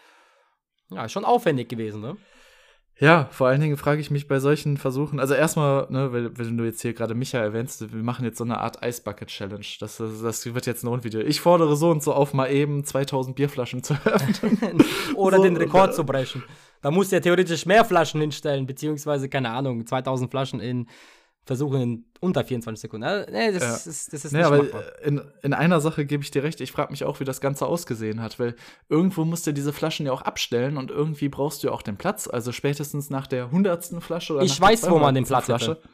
[0.91, 2.17] Ja, schon aufwendig gewesen, ne?
[2.99, 6.65] Ja, vor allen Dingen frage ich mich bei solchen Versuchen, also erstmal, ne, wenn, du
[6.65, 9.67] jetzt hier gerade Micha erwähnst, wir machen jetzt so eine Art Eisbucket Challenge.
[9.81, 11.21] Das, das wird jetzt ein Rundvideo.
[11.21, 14.83] Ich fordere so und so auf, mal eben 2000 Bierflaschen zu öffnen.
[15.15, 16.43] Oder so, den Rekord zu brechen.
[16.87, 20.87] Da musst du ja theoretisch mehr Flaschen hinstellen, beziehungsweise, keine Ahnung, 2000 Flaschen in
[21.45, 23.03] versuchen in unter 24 Sekunden.
[23.03, 23.91] Also, nee, das, ja.
[23.91, 24.85] ist, das ist nicht aber machbar.
[25.03, 26.61] In, in einer Sache gebe ich dir recht.
[26.61, 28.55] Ich frage mich auch, wie das Ganze ausgesehen hat, weil
[28.89, 31.97] irgendwo musst du diese Flaschen ja auch abstellen und irgendwie brauchst du ja auch den
[31.97, 32.29] Platz.
[32.29, 35.73] Also spätestens nach der hundertsten Flasche oder Ich weiß, wo man den Platz Flasche.
[35.73, 35.89] Hätte.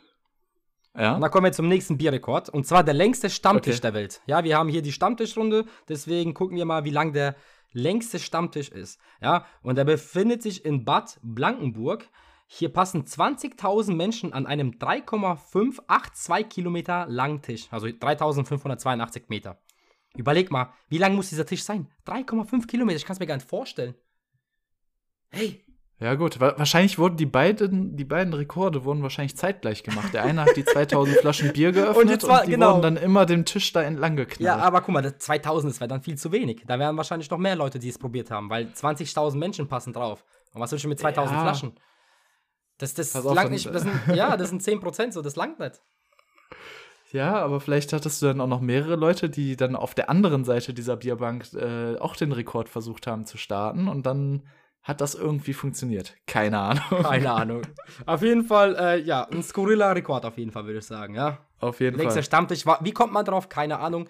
[0.95, 1.15] Ja.
[1.15, 2.51] Und dann kommen wir zum nächsten Bierrekord.
[2.51, 3.81] Und zwar der längste Stammtisch okay.
[3.81, 4.21] der Welt.
[4.27, 5.65] Ja, wir haben hier die Stammtischrunde.
[5.89, 7.35] Deswegen gucken wir mal, wie lang der
[7.73, 9.01] längste Stammtisch ist.
[9.21, 12.09] Ja, und er befindet sich in Bad Blankenburg.
[12.47, 19.59] Hier passen 20.000 Menschen an einem 3,582 Kilometer langen Tisch, also 3.582 Meter.
[20.15, 21.91] Überleg mal, wie lang muss dieser Tisch sein?
[22.07, 23.95] 3,5 Kilometer, ich kann es mir gar nicht vorstellen.
[25.31, 25.65] Hey.
[26.03, 30.13] Ja gut, wahrscheinlich wurden die beiden, die beiden Rekorde wurden wahrscheinlich zeitgleich gemacht.
[30.13, 32.73] Der eine hat die 2000 Flaschen Bier geöffnet und, jetzt war, und die genau.
[32.73, 34.41] wurden dann immer den Tisch da entlang geknallt.
[34.41, 36.65] Ja, aber guck mal, 2000 ist dann viel zu wenig.
[36.67, 40.25] Da wären wahrscheinlich noch mehr Leute, die es probiert haben, weil 20.000 Menschen passen drauf.
[40.53, 41.43] Und was willst du mit 2000 ja.
[41.43, 41.79] Flaschen?
[42.79, 43.67] Das, das auf, langt nicht.
[43.73, 45.81] Das sind, ja, das sind 10% so, das langt nicht.
[47.13, 50.45] Ja, aber vielleicht hattest du dann auch noch mehrere Leute, die dann auf der anderen
[50.45, 54.43] Seite dieser Bierbank äh, auch den Rekord versucht haben zu starten und dann
[54.83, 56.17] hat das irgendwie funktioniert.
[56.27, 57.03] Keine Ahnung.
[57.03, 57.63] Keine Ahnung.
[58.07, 61.39] auf jeden Fall, äh, ja, ein skurriler Rekord auf jeden Fall, würde ich sagen, ja.
[61.61, 62.23] Auf jeden Nächster Fall.
[62.25, 63.49] Stammtisch, wie kommt man drauf?
[63.49, 64.09] Keine Ahnung.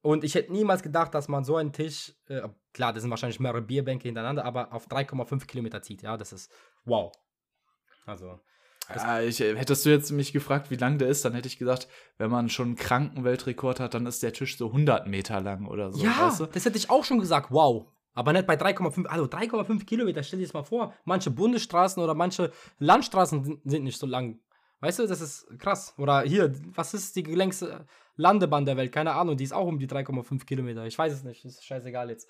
[0.00, 3.40] Und ich hätte niemals gedacht, dass man so einen Tisch, äh, klar, das sind wahrscheinlich
[3.40, 6.50] mehrere Bierbänke hintereinander, aber auf 3,5 Kilometer zieht, ja, das ist
[6.84, 7.12] wow.
[8.06, 8.40] Also.
[8.94, 11.58] Ja, ich, äh, hättest du jetzt mich gefragt, wie lang der ist, dann hätte ich
[11.58, 15.40] gesagt, wenn man schon einen kranken Weltrekord hat, dann ist der Tisch so 100 Meter
[15.40, 16.04] lang oder so.
[16.04, 16.46] Ja, weißt du?
[16.46, 17.86] das hätte ich auch schon gesagt, wow.
[18.14, 20.94] Aber nicht bei 3,5, also 3,5 Kilometer, stell dir das mal vor.
[21.04, 24.38] Manche Bundesstraßen oder manche Landstraßen sind nicht so lang.
[24.80, 25.94] Weißt du, das ist krass.
[25.98, 28.92] Oder hier, was ist die längste Landebahn der Welt?
[28.92, 30.86] Keine Ahnung, die ist auch um die 3,5 Kilometer.
[30.86, 32.28] Ich weiß es nicht, ist scheißegal jetzt.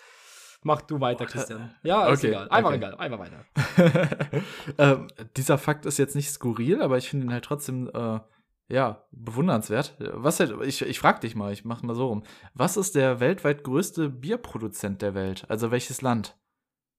[0.63, 1.75] Mach du weiter, Christian.
[1.83, 2.49] Ja, ist okay, egal.
[2.49, 2.79] Einfach okay.
[2.79, 2.95] egal.
[2.95, 4.43] Einfach weiter.
[4.79, 8.21] ähm, dieser Fakt ist jetzt nicht skurril, aber ich finde ihn halt trotzdem äh,
[8.69, 9.97] ja, bewundernswert.
[9.99, 12.23] Was ich, ich frage dich mal, ich mache mal so rum.
[12.55, 15.45] Was ist der weltweit größte Bierproduzent der Welt?
[15.49, 16.37] Also welches Land?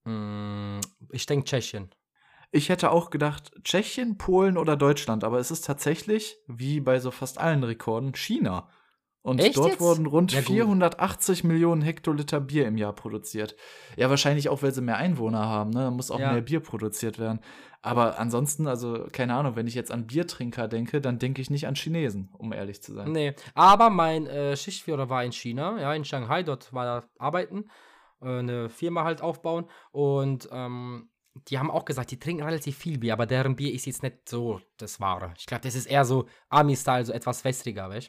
[0.04, 1.90] Mm, ich denke Tschechien.
[2.52, 7.10] Ich hätte auch gedacht Tschechien, Polen oder Deutschland, aber es ist tatsächlich, wie bei so
[7.10, 8.68] fast allen Rekorden, China.
[9.26, 9.80] Und Echt dort jetzt?
[9.80, 10.50] wurden rund Ja, gut.
[10.50, 13.56] 480 Millionen Hektoliter Bier im Jahr produziert.
[13.96, 15.80] Ja, wahrscheinlich auch, weil sie mehr Einwohner haben, ne?
[15.80, 16.30] Da muss auch Ja.
[16.30, 17.40] mehr Bier produziert werden.
[17.82, 21.66] Aber ansonsten, also, keine Ahnung, wenn ich jetzt an Biertrinker denke, dann denke ich nicht
[21.66, 23.10] an Chinesen, um ehrlich zu sein.
[23.10, 27.64] Nee, aber mein äh, Schichtführer war in China, ja, in Shanghai, dort war er arbeiten,
[28.22, 31.10] äh, eine Firma halt aufbauen und ähm,
[31.48, 34.28] die haben auch gesagt, die trinken relativ viel Bier, aber deren Bier ist jetzt nicht
[34.28, 35.34] so das Wahre.
[35.36, 38.08] Ich glaube, das ist eher so Army-Style, so etwas wässriger, weißt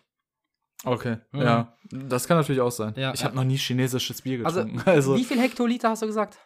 [0.85, 1.41] Okay, Mhm.
[1.41, 1.77] ja.
[1.91, 2.93] Das kann natürlich auch sein.
[2.95, 3.25] Ja, ich ja.
[3.27, 4.83] habe noch nie chinesisches Bier Also, getrunken.
[4.89, 6.37] Also, Wie viel Hektoliter hast du gesagt?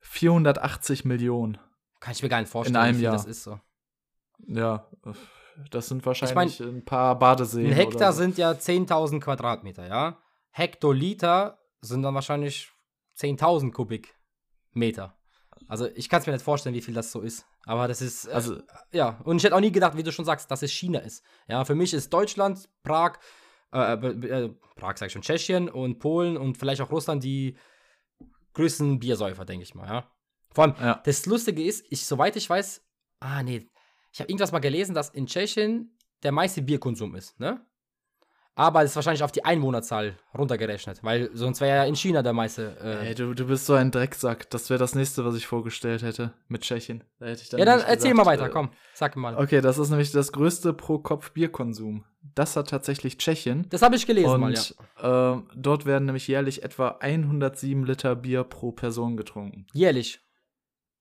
[0.00, 1.58] 480 Millionen.
[2.00, 3.12] Kann ich mir gar nicht vorstellen, einem wie viel Jahr.
[3.14, 3.60] das ist so.
[4.46, 4.88] Ja,
[5.70, 7.66] das sind wahrscheinlich ein paar Badeseen.
[7.66, 8.18] Ein Hektar so.
[8.18, 10.18] sind ja 10.000 Quadratmeter, ja.
[10.52, 12.70] Hektoliter sind dann wahrscheinlich
[13.18, 15.16] 10.000 Kubikmeter.
[15.68, 17.44] Also ich kann es mir nicht vorstellen, wie viel das so ist.
[17.66, 19.20] Aber das ist, äh, Also, ja.
[19.24, 21.22] Und ich hätte auch nie gedacht, wie du schon sagst, dass es China ist.
[21.46, 23.18] Ja, für mich ist Deutschland, Prag,
[23.72, 27.56] äh, äh, äh, Prag sag ich schon, Tschechien und Polen und vielleicht auch Russland die
[28.54, 30.10] größten Biersäufer, denke ich mal, ja.
[30.52, 31.00] Vor allem, ja.
[31.04, 32.84] das Lustige ist, ich, soweit ich weiß,
[33.20, 33.68] ah nee,
[34.12, 37.64] ich habe irgendwas mal gelesen, dass in Tschechien der meiste Bierkonsum ist, ne?
[38.54, 42.32] Aber das ist wahrscheinlich auf die Einwohnerzahl runtergerechnet, weil sonst wäre ja in China der
[42.32, 42.76] meiste.
[42.82, 44.50] Äh, Ey, du, du bist so ein Drecksack.
[44.50, 47.04] Das wäre das nächste, was ich vorgestellt hätte mit Tschechien.
[47.18, 49.36] Da hätte ich dann ja, dann erzähl gesagt, mal weiter, äh, komm, sag mal.
[49.36, 52.04] Okay, das ist nämlich das größte Pro-Kopf-Bierkonsum.
[52.34, 53.66] Das hat tatsächlich Tschechien.
[53.70, 55.32] Das habe ich gelesen Und mal, ja.
[55.32, 59.66] ähm, dort werden nämlich jährlich etwa 107 Liter Bier pro Person getrunken.
[59.72, 60.20] Jährlich.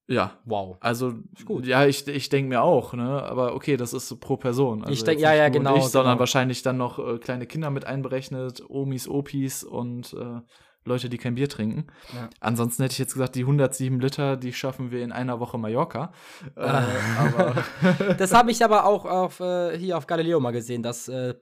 [0.10, 0.32] Ja.
[0.46, 0.78] Wow.
[0.80, 1.14] Also,
[1.46, 1.66] gut.
[1.66, 3.24] ja, ich, ich denke mir auch, ne?
[3.24, 4.82] Aber okay, das ist so pro Person.
[4.82, 6.20] Also Ich denk- jetzt ja, ja, genau, Ich, sondern genau.
[6.22, 10.42] wahrscheinlich dann noch äh, kleine Kinder mit einberechnet, Omis, Opis und äh,
[10.86, 11.86] Leute, die kein Bier trinken.
[12.16, 12.30] Ja.
[12.40, 16.12] Ansonsten hätte ich jetzt gesagt, die 107 Liter, die schaffen wir in einer Woche Mallorca.
[16.56, 17.54] Äh, Ah.
[18.18, 21.36] Das habe ich aber auch auf, äh, hier auf Galileo mal gesehen, dass äh,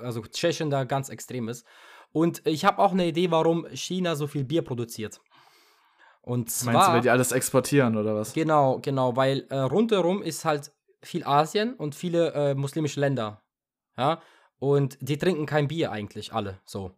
[0.00, 1.66] also Tschechien da ganz extrem ist.
[2.12, 5.20] Und ich habe auch eine Idee, warum China so viel Bier produziert.
[6.28, 8.34] Und zwar, meinst du, weil die alles exportieren oder was?
[8.34, 13.42] genau, genau, weil äh, rundherum ist halt viel Asien und viele äh, muslimische Länder.
[13.96, 14.20] Ja,
[14.58, 16.92] und die trinken kein Bier eigentlich alle so.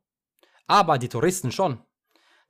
[0.67, 1.79] Aber die Touristen schon.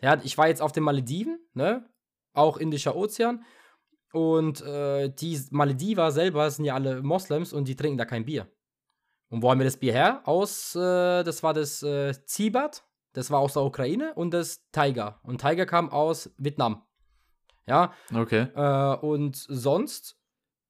[0.01, 1.87] Ja, ich war jetzt auf den Malediven, ne?
[2.33, 3.45] Auch Indischer Ozean.
[4.15, 8.47] Und äh, die Malediver selber sind ja alle Moslems und die trinken da kein Bier.
[9.29, 10.23] Und wo haben wir das Bier her?
[10.25, 15.21] Aus, äh, das war das äh, Zibat, das war aus der Ukraine und das Tiger.
[15.23, 16.83] Und Tiger kam aus Vietnam.
[17.67, 18.49] Ja, Okay.
[18.55, 20.17] äh, und sonst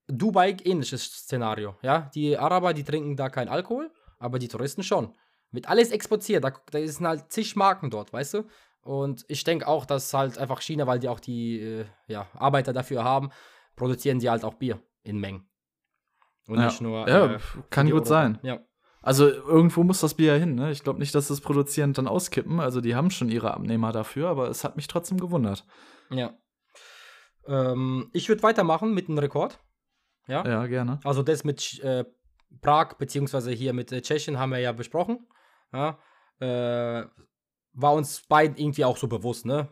[0.07, 1.77] Dubai ähnliches Szenario.
[1.83, 5.15] Ja, die Araber, die trinken da keinen Alkohol, aber die Touristen schon.
[5.53, 6.45] Wird alles exportiert.
[6.45, 8.45] Da, da sind halt zig Marken dort, weißt du?
[8.83, 12.73] Und ich denke auch, dass halt einfach China, weil die auch die äh, ja, Arbeiter
[12.73, 13.31] dafür haben,
[13.77, 15.49] produzieren die halt auch Bier in Mengen.
[16.49, 16.67] Und Ja.
[16.67, 17.09] nicht nur.
[17.09, 17.39] Ja, äh,
[17.71, 18.09] kann gut Europa.
[18.09, 18.39] sein.
[18.43, 18.61] Ja.
[19.03, 20.71] Also irgendwo muss das Bier ja hin, ne?
[20.71, 22.61] Ich glaube nicht, dass das Produzierend dann auskippen.
[22.61, 25.67] Also die haben schon ihre Abnehmer dafür, aber es hat mich trotzdem gewundert.
[26.11, 26.35] ja.
[27.47, 29.59] Ähm, ich würde weitermachen mit einem Rekord.
[30.29, 30.47] Ja.
[30.47, 31.01] Ja, gerne.
[31.05, 32.05] Also das mit äh,
[32.61, 35.27] Prag, beziehungsweise hier mit äh, Tschechien haben wir ja besprochen.
[35.73, 35.99] Ja,
[36.41, 37.07] äh,
[37.73, 39.69] war uns beiden irgendwie auch so bewusst, ne?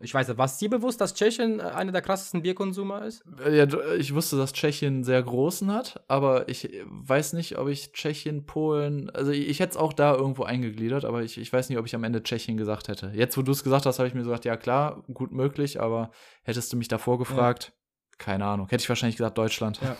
[0.00, 3.24] Ich weiß nicht, war es dir bewusst, dass Tschechien äh, einer der krassesten Bierkonsumer ist?
[3.44, 7.68] Äh, Ja, du- ich wusste, dass Tschechien sehr großen hat, aber ich weiß nicht, ob
[7.68, 11.52] ich Tschechien, Polen, also ich, ich hätte es auch da irgendwo eingegliedert, aber ich, ich
[11.52, 13.12] weiß nicht, ob ich am Ende Tschechien gesagt hätte.
[13.14, 16.10] Jetzt, wo du es gesagt hast, habe ich mir gesagt, ja klar, gut möglich, aber
[16.42, 17.72] hättest du mich davor gefragt,
[18.18, 19.80] keine Ahnung, hätte ich wahrscheinlich gesagt Deutschland.
[19.80, 19.96] Ja.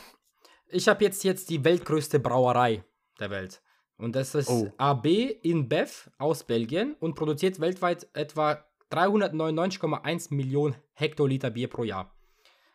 [0.68, 2.82] Ich habe jetzt, jetzt die weltgrößte Brauerei
[3.20, 3.62] der Welt.
[3.96, 4.72] Und das ist Oh.
[4.76, 5.06] AB
[5.42, 12.10] InBev aus Belgien und produziert weltweit etwa 399,1 Millionen Hektoliter Bier pro Jahr.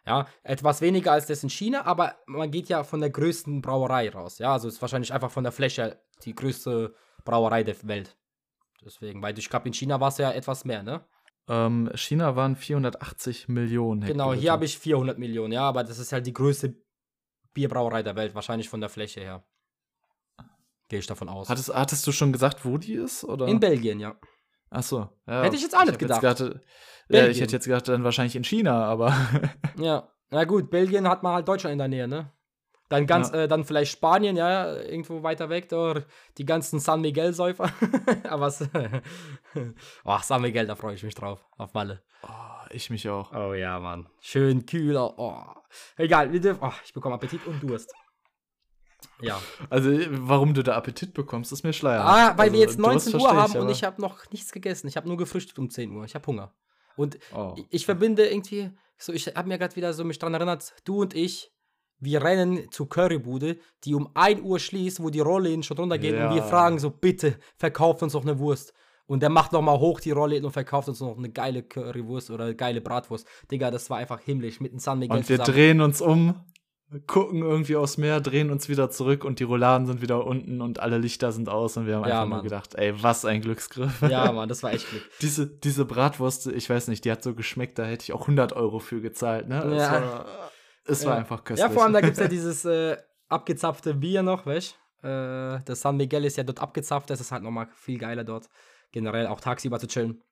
[0.06, 4.10] Ja, etwas weniger als das in China, aber man geht ja von der größten Brauerei
[4.10, 4.40] raus.
[4.40, 8.18] Ja, also ist wahrscheinlich einfach von der Fläche die größte Brauerei der Welt.
[8.84, 11.06] Deswegen, weil ich glaube, in China war es ja etwas mehr, ne?
[11.48, 14.42] Ähm, China waren 480 Millionen Genau, Hektoliter.
[14.42, 16.76] hier habe ich 400 Millionen, ja, aber das ist halt die größte
[17.54, 19.44] Bierbrauerei der Welt, wahrscheinlich von der Fläche her.
[20.88, 21.50] Gehe ich davon aus.
[21.50, 23.24] Hattest, hattest du schon gesagt, wo die ist?
[23.24, 23.48] Oder?
[23.48, 24.16] In Belgien, ja.
[24.72, 25.10] Ach so.
[25.28, 26.38] Ja, Hätte ich jetzt auch nicht hab jetzt gedacht.
[26.40, 26.62] gedacht,
[27.10, 29.14] ja, ich hätte jetzt gedacht, dann wahrscheinlich in China, aber
[29.80, 32.32] Ja, na gut, Belgien hat man halt Deutschland in der Nähe, ne?
[32.90, 33.42] Dann ganz, Ja.
[33.44, 36.04] äh, dann vielleicht Spanien, ja, irgendwo weiter weg, oder
[36.40, 37.72] die ganzen San Miguel-Säufer.
[38.30, 38.62] Aber es,
[40.06, 42.02] oh, San Miguel, da freue ich mich drauf, auf Malle.
[42.24, 42.30] oh,
[42.72, 43.32] ich mich auch.
[43.34, 44.08] Oh ja, Mann.
[44.22, 45.44] Schön kühler, oh.
[45.98, 47.94] Egal, wir dürfen, oh, ich bekomme Appetit und Durst.
[49.22, 49.42] Ja.
[49.70, 52.02] Also, warum du da Appetit bekommst, ist mir schleier.
[52.06, 54.88] Ah, weil also, wir jetzt 19 Uhr haben ich, und ich habe noch nichts gegessen.
[54.88, 56.06] Ich habe nur gefrühstückt um 10 Uhr.
[56.06, 56.54] Ich habe Hunger.
[56.96, 57.54] Und Oh.
[57.58, 61.02] ich, ich verbinde irgendwie, so ich habe mir gerade wieder so mich dran erinnert, du
[61.02, 61.52] und ich,
[62.00, 66.30] wir rennen zur Currybude, die um 1 Uhr schließt, wo die Rollläden schon runtergehen und
[66.32, 66.44] wir Ja.
[66.48, 68.74] fragen so, bitte, verkauf uns doch eine Wurst.
[69.06, 72.54] Und der macht nochmal hoch die Rollläden und verkauft uns noch eine geile Currywurst oder
[72.54, 73.28] geile Bratwurst.
[73.52, 75.56] Digga, das war einfach himmlisch mit dem San Miguel Und wir zusammen.
[75.58, 76.36] drehen uns um,
[77.06, 80.80] gucken irgendwie aufs Meer, drehen uns wieder zurück und die Rouladen sind wieder unten und
[80.80, 84.02] alle Lichter sind aus und wir haben Ja, einfach nur gedacht, ey, was ein Glücksgriff.
[84.02, 85.04] Ja, Mann, das war echt Glück.
[85.22, 88.54] Diese, diese Bratwurst, ich weiß nicht, die hat so geschmeckt, da hätte ich auch 100
[88.54, 89.62] Euro für gezahlt, ne?
[89.64, 89.92] Es Ja.
[89.92, 90.52] war,
[90.86, 91.20] es war Ja.
[91.20, 91.68] einfach köstlich.
[91.68, 92.98] Ja, vor allem, da gibt es ja dieses äh,
[93.28, 97.44] abgezapfte Bier noch, weißt äh, Das San Miguel ist ja dort abgezapft, das ist halt
[97.44, 98.50] nochmal viel geiler dort.
[98.92, 100.24] Generell auch tagsüber zu chillen.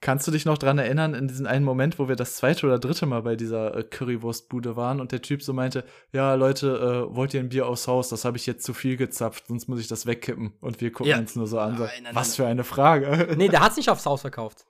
[0.00, 2.78] Kannst du dich noch dran erinnern, in diesen einen Moment, wo wir das zweite oder
[2.78, 7.14] dritte Mal bei dieser äh, Currywurstbude waren und der Typ so meinte, ja, Leute, äh,
[7.16, 8.08] wollt ihr ein Bier aufs Haus?
[8.08, 10.52] Das habe ich jetzt zu viel gezapft, sonst muss ich das wegkippen.
[10.60, 11.18] Und wir gucken Ja.
[11.18, 12.34] uns nur so an, so, Nein, nein, was nein.
[12.36, 13.28] für eine Frage.
[13.36, 14.66] Nee, der hat es nicht aufs Haus verkauft.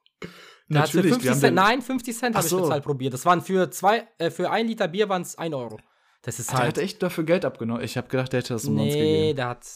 [0.71, 2.61] Der Natürlich, 50 wir haben Cent, nein, 50 Cent habe ich so.
[2.61, 3.13] bezahlt probiert.
[3.15, 5.79] Das waren für zwei, äh, für ein Liter Bier waren es 1 Euro.
[6.23, 6.69] Das ist Der halt.
[6.77, 7.83] hat echt dafür Geld abgenommen.
[7.83, 9.37] Ich habe gedacht, der hätte das umsonst nee, gegeben.
[9.37, 9.67] der hat.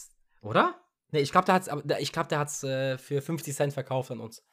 [0.41, 0.75] Oder?
[1.11, 4.11] Nee, ich glaube, der hat es ich glaub, der hat's, äh, für 50 Cent verkauft
[4.11, 4.43] an uns.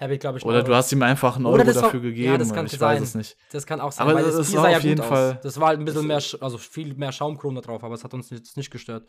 [0.00, 2.08] Habe ich, glaube ich, Oder du hast ihm einfach einen Euro das war- dafür ja,
[2.08, 2.38] gegeben.
[2.38, 2.96] das kann ich sein.
[2.96, 3.36] weiß es nicht.
[3.52, 5.40] Das kann auch sein, Aber weil das- das war sah ja auf jeden Fall- aus.
[5.42, 8.14] Das war halt ein bisschen mehr, also viel mehr Schaumkronen da drauf, aber es hat
[8.14, 9.06] uns jetzt nicht gestört.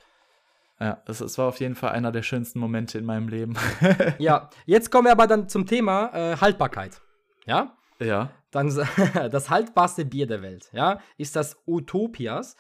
[0.82, 3.54] Ja, es, es war auf jeden Fall einer der schönsten Momente in meinem Leben.
[4.20, 7.00] Ja, jetzt kommen wir aber dann zum Thema äh, Haltbarkeit.
[7.46, 7.78] Ja?
[8.00, 8.30] ja.
[8.52, 8.68] Dann
[9.32, 12.56] das haltbarste Bier der Welt, ja, ist das Utopias.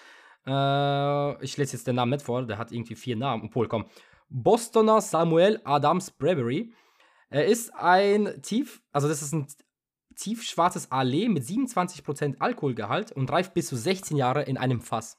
[0.47, 3.43] Äh, ich lese jetzt den Namen nicht vor, der hat irgendwie vier Namen.
[3.45, 3.85] Obwohl, komm.
[4.29, 6.71] Bostoner Samuel Adams Brewery.
[7.31, 9.47] Er ist ein tief, also das ist ein
[10.15, 15.17] tiefschwarzes Ale mit 27% Alkoholgehalt und reift bis zu 16 Jahre in einem Fass.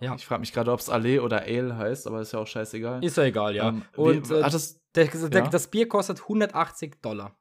[0.00, 0.14] Ja.
[0.14, 3.04] Ich frage mich gerade, ob es Ale oder Ale heißt, aber ist ja auch scheißegal.
[3.04, 3.68] Ist ja egal, ja.
[3.68, 5.48] Ähm, und wie, äh, es, der, der, ja?
[5.48, 7.36] das Bier kostet 180 Dollar.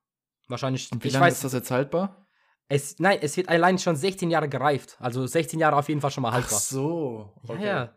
[0.47, 0.91] Wahrscheinlich.
[0.91, 2.27] und wie ich lange weiß, ist das jetzt haltbar?
[2.67, 4.97] Es, nein, es wird allein schon 16 Jahre gereift.
[4.99, 6.59] Also 16 Jahre auf jeden Fall schon mal Ach haltbar.
[6.59, 7.33] so.
[7.47, 7.95] Ja, ja.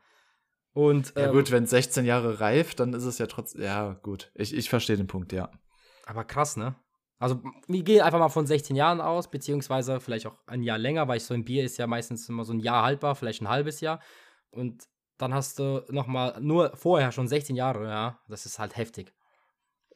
[0.72, 3.62] Und Ja ähm, gut, wenn 16 Jahre reift, dann ist es ja trotzdem.
[3.62, 4.30] Ja, gut.
[4.34, 5.50] Ich, ich verstehe den Punkt, ja.
[6.06, 6.74] Aber krass, ne?
[7.18, 11.08] Also wir gehen einfach mal von 16 Jahren aus, beziehungsweise vielleicht auch ein Jahr länger,
[11.08, 13.80] weil so ein Bier ist ja meistens immer so ein Jahr haltbar, vielleicht ein halbes
[13.80, 14.00] Jahr.
[14.50, 14.84] Und
[15.16, 18.18] dann hast du noch mal nur vorher schon 16 Jahre, ja.
[18.28, 19.12] Das ist halt heftig.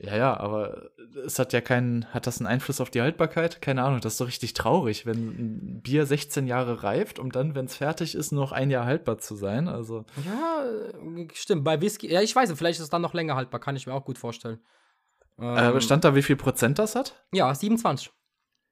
[0.01, 0.91] Ja, ja, aber
[1.25, 3.61] es hat ja keinen, hat das einen Einfluss auf die Haltbarkeit?
[3.61, 7.57] Keine Ahnung, das ist doch richtig traurig, wenn ein Bier 16 Jahre reift, um dann,
[7.57, 9.67] wenn es fertig ist, noch ein Jahr haltbar zu sein.
[9.67, 11.65] Also, Ja, äh, stimmt.
[11.65, 13.89] Bei Whisky, ja, ich weiß nicht, vielleicht ist es dann noch länger haltbar, kann ich
[13.89, 14.61] mir auch gut vorstellen.
[15.39, 17.25] Äh, Ähm, stand da, wie viel Prozent das hat?
[17.33, 18.13] ja, 27.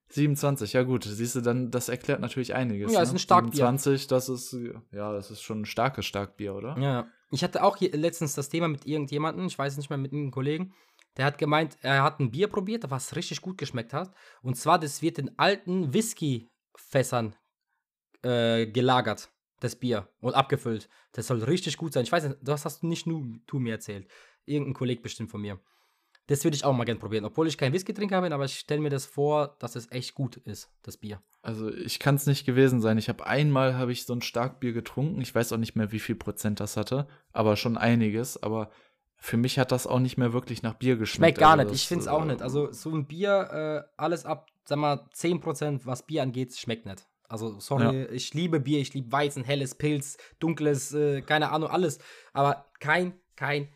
[0.09, 2.92] 27, ja gut, siehst du, dann, das erklärt natürlich einiges.
[2.92, 3.57] Ja, ist ein Starkbier.
[3.66, 4.57] 27, das ist,
[4.92, 6.79] ja, das ist schon ein starkes Starkbier, oder?
[6.79, 10.12] Ja, ich hatte auch hier letztens das Thema mit irgendjemandem, ich weiß nicht mehr, mit
[10.12, 10.74] einem Kollegen,
[11.16, 14.12] der hat gemeint, er hat ein Bier probiert, was richtig gut geschmeckt hat.
[14.42, 17.35] Und zwar, das wird in alten Whisky-Fässern
[18.22, 20.88] äh, gelagert, das Bier, und abgefüllt.
[21.12, 22.05] Das soll richtig gut sein.
[22.05, 24.07] Ich weiß nicht, das hast du nicht nur du mir erzählt.
[24.44, 25.59] Irgendein Kollege bestimmt von mir.
[26.28, 28.80] Das würde ich auch mal gerne probieren, obwohl ich kein Whisky-Trinker bin, aber ich stelle
[28.80, 31.20] mir das vor, dass es echt gut ist, das Bier.
[31.42, 32.98] Also ich kann es nicht gewesen sein.
[32.98, 35.20] Ich habe einmal habe ich so ein Starkbier getrunken.
[35.20, 38.42] Ich weiß auch nicht mehr, wie viel Prozent das hatte, aber schon einiges.
[38.42, 38.70] Aber
[39.16, 41.36] für mich hat das auch nicht mehr wirklich nach Bier geschmeckt.
[41.36, 42.42] Schmeckt gar Also nicht, ich finde es auch äh, nicht.
[42.42, 47.06] Also so ein Bier, äh, alles ab, sag mal, 10%, was Bier angeht, schmeckt nicht.
[47.28, 51.98] Also sorry, ich liebe Bier, ich liebe Weizen, helles Pilz, dunkles, äh, keine Ahnung, alles.
[52.32, 53.68] Aber kein, kein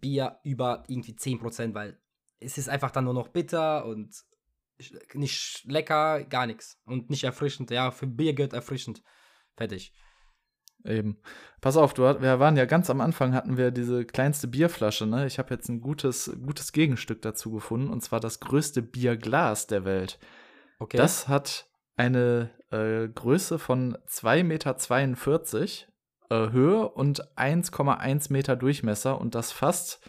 [0.00, 1.98] Bier über irgendwie 10%, weil
[2.40, 4.14] es ist einfach dann nur noch bitter und
[5.14, 6.80] nicht lecker, gar nichts.
[6.84, 7.70] Und nicht erfrischend.
[7.70, 9.02] Ja, für Bier gehört erfrischend.
[9.56, 9.92] Fertig.
[10.84, 11.18] Eben.
[11.60, 15.26] Pass auf, du, wir waren ja ganz am Anfang hatten wir diese kleinste Bierflasche, ne?
[15.26, 19.84] Ich habe jetzt ein gutes, gutes Gegenstück dazu gefunden und zwar das größte Bierglas der
[19.84, 20.18] Welt.
[20.80, 20.96] Okay.
[20.96, 24.76] Das hat eine äh, Größe von 2,42 Meter
[26.32, 30.00] äh, Höhe und 1,1 Meter Durchmesser und das fast,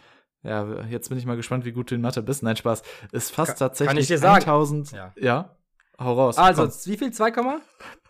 [0.43, 2.43] ja, jetzt bin ich mal gespannt, wie gut du in Mathe bist.
[2.43, 2.83] Nein, Spaß.
[3.11, 4.43] Ist fast Ka- tatsächlich kann ich dir sagen?
[4.43, 4.91] 1000.
[4.91, 5.13] Ja.
[5.19, 5.57] ja.
[5.99, 6.37] Hau raus.
[6.37, 6.71] also, komm.
[6.85, 7.11] wie viel?
[7.11, 7.59] 2, Komma?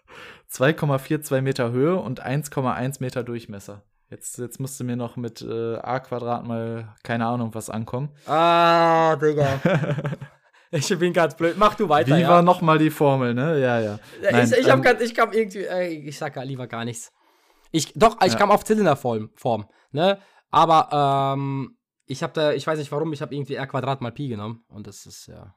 [0.51, 3.83] 2,42 Meter Höhe und 1,1 Meter Durchmesser.
[4.09, 8.09] Jetzt, jetzt musst du mir noch mit äh, a Quadrat mal keine Ahnung was ankommen.
[8.27, 9.59] Ah, Digga.
[10.71, 11.55] ich bin ganz blöd.
[11.57, 12.15] Mach du weiter.
[12.15, 12.29] Wie ja.
[12.29, 13.59] war noch mal die Formel, ne?
[13.59, 13.99] Ja, ja.
[14.21, 17.11] Nein, ich, ich, hab ähm, grad, ich kam irgendwie, ey, ich sag lieber gar nichts.
[17.73, 18.39] Ich, doch, ich Ja.
[18.39, 20.19] kam auf Zylinderform, Form, ne?
[20.51, 24.11] Aber, ähm, ich hab da, ich weiß nicht warum, ich habe irgendwie R Quadrat mal
[24.11, 25.55] Pi genommen und das ist ja.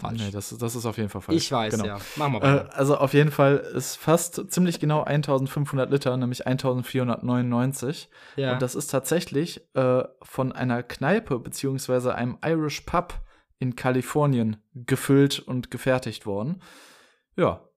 [0.00, 0.20] Falsch.
[0.20, 1.36] Nee, das, das ist auf jeden Fall falsch.
[1.44, 1.84] ich weiß, Genau.
[1.84, 1.98] ja.
[2.16, 2.76] Machen wir Äh, weiter.
[2.76, 8.08] also auf jeden Fall ist fast ziemlich genau 1500 Liter, nämlich 1499.
[8.36, 8.52] ja.
[8.54, 13.14] Und das ist tatsächlich äh, von einer Kneipe beziehungsweise einem Irish Pub
[13.58, 16.62] in Kalifornien gefüllt und gefertigt worden.
[17.36, 17.68] Ja,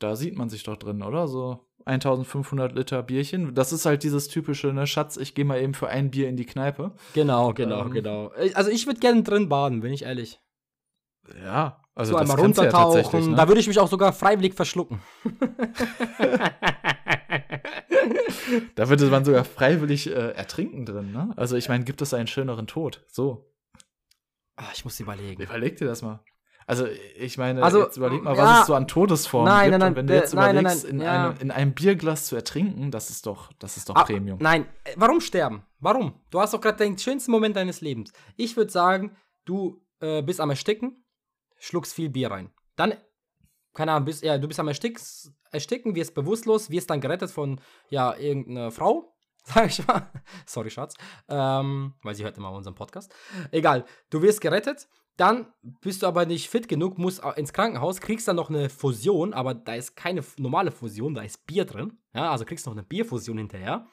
[0.00, 1.28] da sieht man sich doch drin, oder?
[1.28, 3.54] So 1500 Liter Bierchen.
[3.54, 6.36] Das ist halt dieses typische, ne, Schatz, ich gehe mal eben für ein Bier in
[6.36, 6.92] die Kneipe.
[7.14, 8.32] genau, genau, ähm, genau.
[8.40, 10.40] Ich- Also ich würde gerne drin baden, bin ich ehrlich.
[11.42, 13.30] Ja, also so das einmal du ja runtertauchen.
[13.30, 13.36] Ne?
[13.36, 15.00] Da würde ich mich auch sogar freiwillig verschlucken.
[18.74, 21.32] Da würde man sogar freiwillig äh, ertrinken drin, ne?
[21.36, 23.04] Also ich meine, gibt es einen schöneren Tod?
[23.08, 23.52] So,
[24.56, 25.40] Ah, ich muss überlegen.
[25.42, 26.20] überleg dir das mal.
[26.68, 28.42] Also ich meine, Also, jetzt überleg mal, ja.
[28.42, 29.72] was es so an Todesformen Nein, gibt.
[29.72, 31.28] nein, nein, und wenn du äh, jetzt nein, überlegst, in, ja.
[31.30, 34.38] einem, in einem Bierglas zu ertrinken, das ist doch, das ist doch Ah, Premium.
[34.42, 35.62] Nein, äh, warum sterben?
[35.80, 36.20] Warum?
[36.28, 38.12] Du hast doch gerade den schönsten Moment deines Lebens.
[38.36, 41.02] Ich würde sagen, du äh, bist am Ersticken,
[41.56, 42.50] schluckst viel Bier rein.
[42.76, 42.92] Dann,
[43.72, 47.62] keine Ahnung, bist, ja, du bist am Ersticks, Ersticken, wirst bewusstlos, wirst dann gerettet von,
[47.88, 50.10] ja, irgendeiner Frau, sag ich mal.
[50.44, 50.96] Sorry, Schatz.
[51.30, 53.10] Ähm, weil sie hört immer unseren Podcast.
[53.52, 54.86] Egal, du wirst gerettet.
[55.18, 59.34] Dann bist du aber nicht fit genug, musst ins Krankenhaus, kriegst dann noch eine Fusion,
[59.34, 61.98] aber da ist keine normale Fusion, da ist Bier drin.
[62.14, 63.84] Ja, also kriegst noch eine Bierfusion hinterher.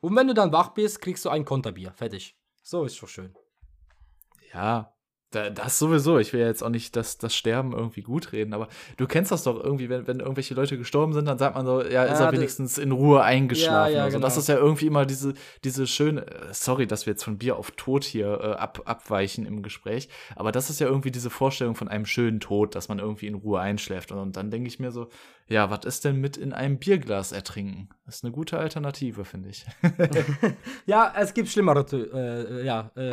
[0.00, 1.92] Und wenn du dann wach bist, kriegst du ein Konterbier.
[1.92, 2.38] Fertig.
[2.62, 3.34] So ist schon schön.
[4.54, 4.93] Ja,
[5.34, 6.18] das sowieso.
[6.18, 9.30] Ich will ja jetzt auch nicht das, das Sterben irgendwie gut reden, aber du kennst
[9.32, 12.18] das doch irgendwie, wenn, wenn irgendwelche Leute gestorben sind, dann sagt man so, ja, ist
[12.20, 13.92] Ja, er das- wenigstens in Ruhe eingeschlafen.
[13.92, 14.40] Ja, ja, also das genau.
[14.40, 18.04] ist ja irgendwie immer diese, diese schöne, sorry, dass wir jetzt von Bier auf Tod
[18.04, 22.06] hier äh, ab, abweichen im Gespräch, aber das ist ja irgendwie diese Vorstellung von einem
[22.06, 24.12] schönen Tod, dass man irgendwie in Ruhe einschläft.
[24.12, 25.08] Und, und dann denke ich mir so,
[25.46, 27.90] ja, was ist denn mit in einem Bierglas ertrinken?
[28.06, 29.66] Das ist eine gute Alternative, finde ich.
[30.86, 33.12] Ja, es gibt schlimmere äh, äh, ja, äh,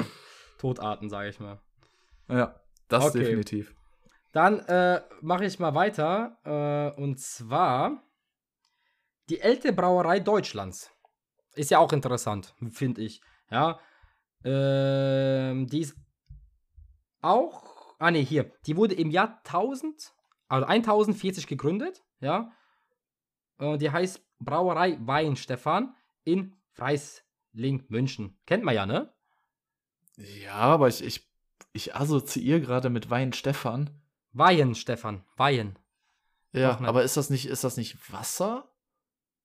[0.57, 1.59] Todarten, sage ich mal.
[2.31, 2.55] Ja,
[2.87, 3.19] das Okay.
[3.19, 3.75] definitiv.
[4.31, 6.37] Dann äh, mache ich mal weiter.
[6.45, 8.01] Äh, und zwar
[9.29, 10.91] die älteste Brauerei Deutschlands.
[11.53, 13.21] Ist ja auch interessant, finde ich.
[13.49, 13.79] Ja.
[14.43, 15.95] Ähm, die ist
[17.21, 17.95] auch.
[17.99, 18.51] Ah, ne, hier.
[18.65, 20.13] Die wurde im Jahr 1000,
[20.47, 22.01] also 1040 gegründet.
[22.19, 22.51] Ja.
[23.59, 28.39] Äh, die heißt Brauerei Weinstefan in Freisling, München.
[28.45, 29.13] Kennt man ja, ne?
[30.17, 31.30] Ja, aber ich, ich,
[31.73, 33.89] ich assoziiere gerade mit Wein Stefan.
[34.33, 35.23] Weihen, Stefan.
[35.37, 35.77] Weihen.
[36.53, 38.67] Ja, aber ist das nicht, ist das nicht Wasser?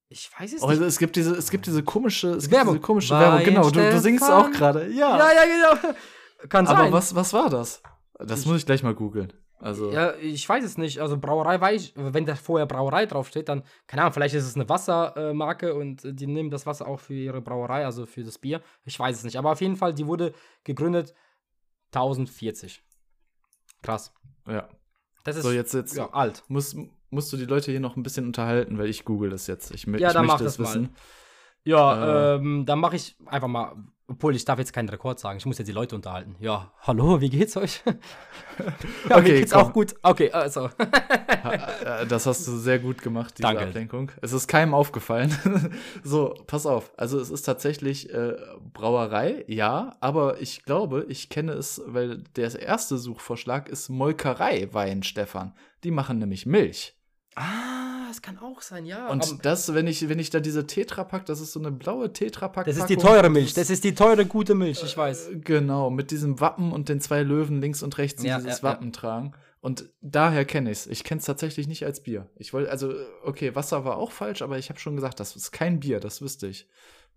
[0.09, 0.81] Ich weiß es Oh, nicht.
[0.81, 2.75] es gibt diese, es gibt diese komische, es gibt Werbung.
[2.75, 3.45] diese komische Wein Werbung.
[3.45, 4.87] Genau, du, du singst auch gerade.
[4.93, 5.17] Ja.
[5.19, 5.45] Ja, ja,
[5.77, 5.95] genau.
[6.49, 6.93] Kann aber sein.
[6.93, 7.83] was, was war das?
[8.19, 9.33] Das Ich- muss ich gleich mal googeln.
[9.59, 11.01] Also, Ja, ich weiß es nicht.
[11.01, 14.55] Also Brauerei weiß ich, wenn da vorher Brauerei draufsteht, dann, keine Ahnung, vielleicht ist es
[14.55, 18.37] eine Wassermarke und äh, die nehmen das Wasser auch für ihre Brauerei, also für das
[18.39, 18.61] Bier.
[18.85, 19.37] Ich weiß es nicht.
[19.39, 21.15] Aber auf jeden Fall, die wurde gegründet
[21.97, 22.83] 1040.
[23.83, 24.13] Krass.
[24.49, 24.69] ja.
[25.25, 26.45] Das ist So, jetzt, jetzt ja, alt.
[26.47, 26.77] musst,
[27.11, 29.73] musst du die Leute hier noch ein bisschen unterhalten, weil ich google das jetzt.
[29.73, 30.89] Ich, Ja, ich dann mach möchte das es mal.
[31.67, 32.37] Ja, Äh.
[32.37, 33.73] ähm, dann mache ich einfach mal,
[34.09, 36.37] obwohl ich darf jetzt keinen Rekord sagen, ich muss jetzt die Leute unterhalten.
[36.39, 37.83] Ja, hallo, wie geht's euch?
[37.89, 38.65] ja,
[39.09, 39.63] mir Okay, geht's komm.
[39.63, 39.95] auch gut.
[40.03, 40.71] Okay, also.
[41.47, 41.53] Ha-
[42.03, 43.65] äh, Das hast du sehr gut gemacht, diese Danke.
[43.67, 44.11] Ablenkung.
[44.23, 45.37] Es ist keinem aufgefallen.
[46.03, 46.91] so, pass auf.
[46.97, 48.37] Also es ist tatsächlich äh,
[48.73, 55.03] Brauerei, ja, aber ich glaube, ich kenne es, weil der erste Suchvorschlag ist Molkerei Wein,
[55.03, 55.53] Stefan.
[55.85, 56.97] Die machen nämlich Milch.
[57.37, 59.09] ah, das kann auch sein, ja.
[59.09, 62.13] Und Aber- das, wenn ich, wenn ich da diese Tetrapack, das ist so eine blaue
[62.13, 62.67] Tetrapack.
[62.67, 63.55] Das ist die teure Milch.
[63.55, 65.31] Das ist die teure, gute Milch, ich weiß.
[65.45, 68.69] Genau, mit diesem Wappen und den zwei Löwen links und rechts, die Ja, dieses ja,
[68.69, 68.75] ja.
[68.75, 69.33] Wappen tragen.
[69.61, 70.87] Und daher kenne ich es.
[70.87, 72.31] Ich kenne es tatsächlich nicht als Bier.
[72.37, 72.93] Ich wollte, also,
[73.25, 76.23] okay, Wasser war auch falsch, aber ich habe schon gesagt, das ist kein Bier, das
[76.23, 76.69] wüsste ich.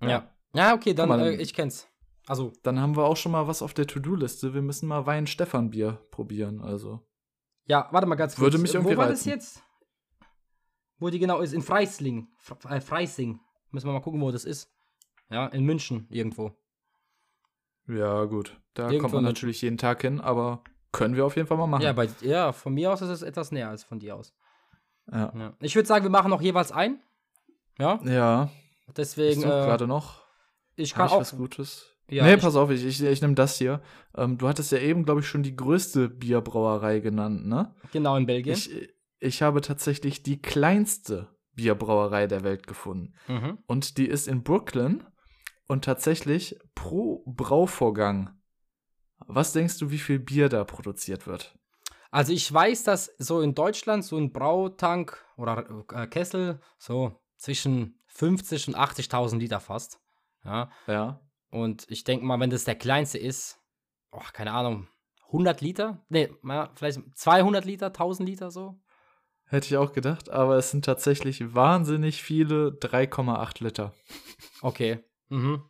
[0.01, 0.31] Ja.
[0.53, 1.87] Ja, okay, dann, mal, äh, ich kenn's.
[2.25, 4.53] Also, Dann haben wir auch schon mal was auf der To-Do-Liste.
[4.53, 7.01] Wir müssen mal Wein-Stefan-Bier probieren, also.
[7.65, 8.43] ja, warte mal ganz kurz.
[8.45, 9.29] Würde mich irgendwie Wo war das reizen.
[9.29, 9.63] jetzt?
[10.99, 11.53] Wo die genau ist?
[11.53, 12.27] In Freisling.
[12.37, 13.39] Fre äh, Freising.
[13.71, 14.69] Müssen wir mal gucken, wo das ist.
[15.29, 16.51] Ja, in München irgendwo.
[17.87, 18.59] Ja, gut.
[18.73, 21.67] Da Irgendwo kommt man natürlich jeden Tag hin, aber können wir auf jeden Fall mal
[21.67, 21.83] machen.
[21.83, 24.33] Ja, bei, ja, von mir aus ist es etwas näher als von dir aus.
[25.11, 25.31] ja.
[25.35, 25.53] Ja.
[25.59, 26.99] Ich würde sagen, wir machen noch jeweils ein.
[27.79, 28.49] Ja, ja
[28.87, 29.41] ich deswegen.
[29.41, 30.23] suche Äh, gerade noch.
[30.75, 31.19] ich kann ich auch.
[31.19, 31.85] was Gutes?
[32.09, 33.81] Ja, nee, ich- pass auf, ich, ich, ich nehme das hier.
[34.15, 37.75] Ähm, du hattest ja eben, glaube ich, schon die größte Bierbrauerei genannt, ne?
[37.91, 38.53] Genau, in Belgien.
[38.55, 43.13] Ich, ich habe tatsächlich die kleinste Bierbrauerei der Welt gefunden.
[43.27, 43.57] mhm.
[43.67, 45.03] Und die ist in Brooklyn
[45.67, 48.31] und tatsächlich pro Brauvorgang.
[49.27, 51.55] Was denkst du, wie viel Bier da produziert wird?
[52.11, 57.99] Also ich weiß, dass so in Deutschland so ein Brautank oder äh, Kessel so zwischen
[58.07, 60.01] 50 und 80.000 Liter fast.
[60.43, 60.71] Ja.
[60.87, 61.19] Ja.
[61.51, 63.59] Und ich denke mal, wenn das der kleinste ist,
[64.11, 64.87] oh, keine Ahnung,
[65.27, 66.03] 100 Liter?
[66.09, 68.79] Nee, mal vielleicht 200 Liter, 1000 Liter so.
[69.49, 73.93] Hätte ich auch gedacht, aber es sind tatsächlich wahnsinnig viele 3,8 Liter.
[74.61, 74.99] Okay.
[75.29, 75.63] Mhm.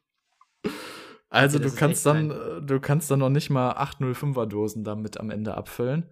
[1.30, 5.20] Also das du kannst dann, äh, du kannst dann noch nicht mal 805er Dosen damit
[5.20, 6.12] am Ende abfüllen.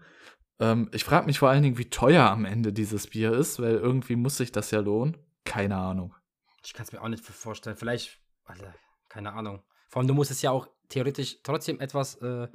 [0.59, 3.75] Ähm, ich frage mich vor allen Dingen, wie teuer am Ende dieses Bier ist, weil
[3.75, 5.17] irgendwie muss sich das ja lohnen.
[5.43, 6.15] Keine Ahnung.
[6.63, 7.75] Ich kann es mir auch nicht vorstellen.
[7.75, 8.73] Vielleicht, Alter,
[9.09, 9.61] keine Ahnung.
[9.89, 12.47] Vor allem, du musst es ja auch theoretisch trotzdem etwas, äh,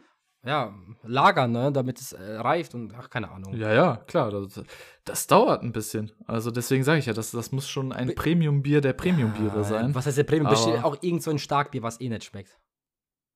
[0.44, 0.74] ja,
[1.04, 3.54] lagern, ne, damit es äh, reift und, ach, keine Ahnung.
[3.54, 4.30] Ja, ja, klar.
[4.30, 4.60] Das,
[5.04, 6.10] das dauert ein bisschen.
[6.26, 9.94] Also deswegen sage ich ja, das, das muss schon ein Premium-Bier der Premium-Biere Ah, sein.
[9.94, 10.50] Was heißt der Premium?
[10.50, 12.58] Bestimmt auch irgend so ein Starkbier, was eh nicht schmeckt.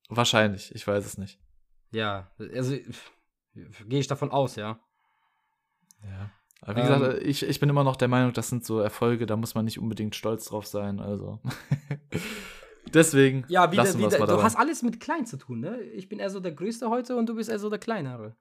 [0.09, 1.39] Wahrscheinlich, ich weiß es nicht.
[1.91, 2.75] Ja, also
[3.55, 4.79] gehe ich davon aus, ja.
[6.03, 6.31] Ja.
[6.61, 9.25] Aber wie Ähm, gesagt, ich, ich bin immer noch der Meinung, das sind so Erfolge,
[9.25, 10.99] da muss man nicht unbedingt stolz drauf sein.
[10.99, 11.39] Also.
[12.93, 14.09] Deswegen Ja, wieder, lassen wieder.
[14.19, 14.43] mal Du dabei.
[14.43, 15.79] hast alles mit klein zu tun, ne?
[15.81, 18.35] Ich bin eher so der Größte heute und du bist eher so der Kleinere.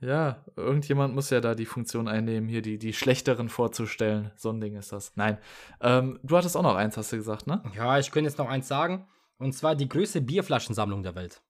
[0.00, 4.32] Ja, irgendjemand muss ja da die Funktion einnehmen, hier die, die schlechteren vorzustellen.
[4.34, 5.12] So ein Ding ist das.
[5.14, 5.38] Nein.
[5.80, 7.62] Ähm, du hattest auch noch eins, hast du gesagt, ne?
[7.76, 9.06] Ja, ich könnte jetzt noch eins sagen.
[9.38, 11.40] Und zwar die größte Bierflaschensammlung der Welt.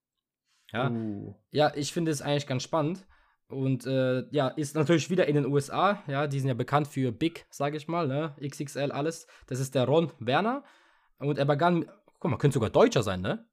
[0.70, 1.34] Ja, Uh.
[1.51, 3.07] ja ich finde es eigentlich ganz spannend.
[3.49, 6.03] Und äh, ja, ist natürlich wieder in den USA.
[6.07, 8.34] Ja, die sind ja bekannt für Big, sage ich mal, ne?
[8.47, 9.26] XXL, alles.
[9.47, 10.62] Das ist der Ron Werner.
[11.18, 11.86] Und er begann,
[12.23, 13.45] guck mal, könnte sogar Deutscher sein, ne?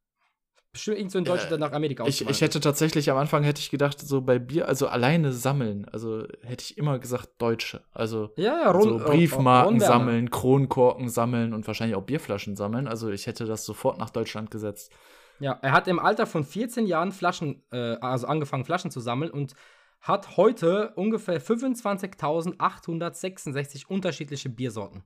[0.71, 3.41] Bestimmt irgend so ein Deutscher, Äh, der nach Amerika Ich, ich hätte tatsächlich am Anfang
[3.43, 7.81] hätte ich gedacht, so bei Bier, also alleine sammeln, also hätte ich immer gesagt Deutsche.
[7.91, 8.29] Also.
[8.37, 12.87] Ja, ja, so Briefmarken sammeln, Kronkorken sammeln und wahrscheinlich auch Bierflaschen sammeln.
[12.87, 14.91] Also ich hätte das sofort nach Deutschland gesetzt.
[15.39, 19.31] Ja, er hat im Alter von 14 Jahren Flaschen, äh, also angefangen Flaschen zu sammeln
[19.31, 19.55] und
[20.01, 25.03] hat heute ungefähr 25.866 unterschiedliche Biersorten.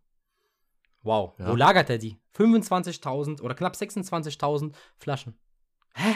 [1.04, 1.34] Wow.
[1.38, 1.52] Ja.
[1.52, 2.18] Wo lagert er die?
[2.38, 5.36] 25.000 oder knapp 26.000 Flaschen.
[5.96, 6.16] Hä?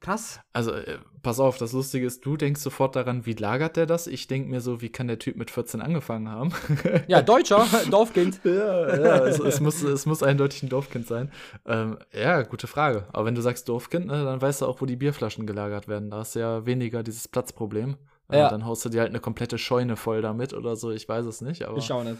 [0.00, 0.40] Krass.
[0.52, 4.06] Also, äh, pass auf, das Lustige ist, du denkst sofort daran, wie lagert der das?
[4.06, 6.52] Ich denke mir so, wie kann der Typ mit 14 angefangen haben?
[7.08, 8.40] Ja, Deutscher, Dorfkind.
[8.44, 11.32] ja, ja, es, es, muss, es muss eindeutig ein Dorfkind sein.
[11.64, 13.06] Ähm, ja, gute Frage.
[13.12, 16.10] Aber wenn du sagst Dorfkind, ne, dann weißt du auch, wo die Bierflaschen gelagert werden.
[16.10, 17.96] Da hast du ja weniger dieses Platzproblem.
[18.30, 18.50] Äh, Ja.
[18.50, 21.40] Dann haust du dir halt eine komplette Scheune voll damit oder so, ich weiß es
[21.40, 21.64] nicht.
[21.66, 22.18] Aber Ich schau nicht.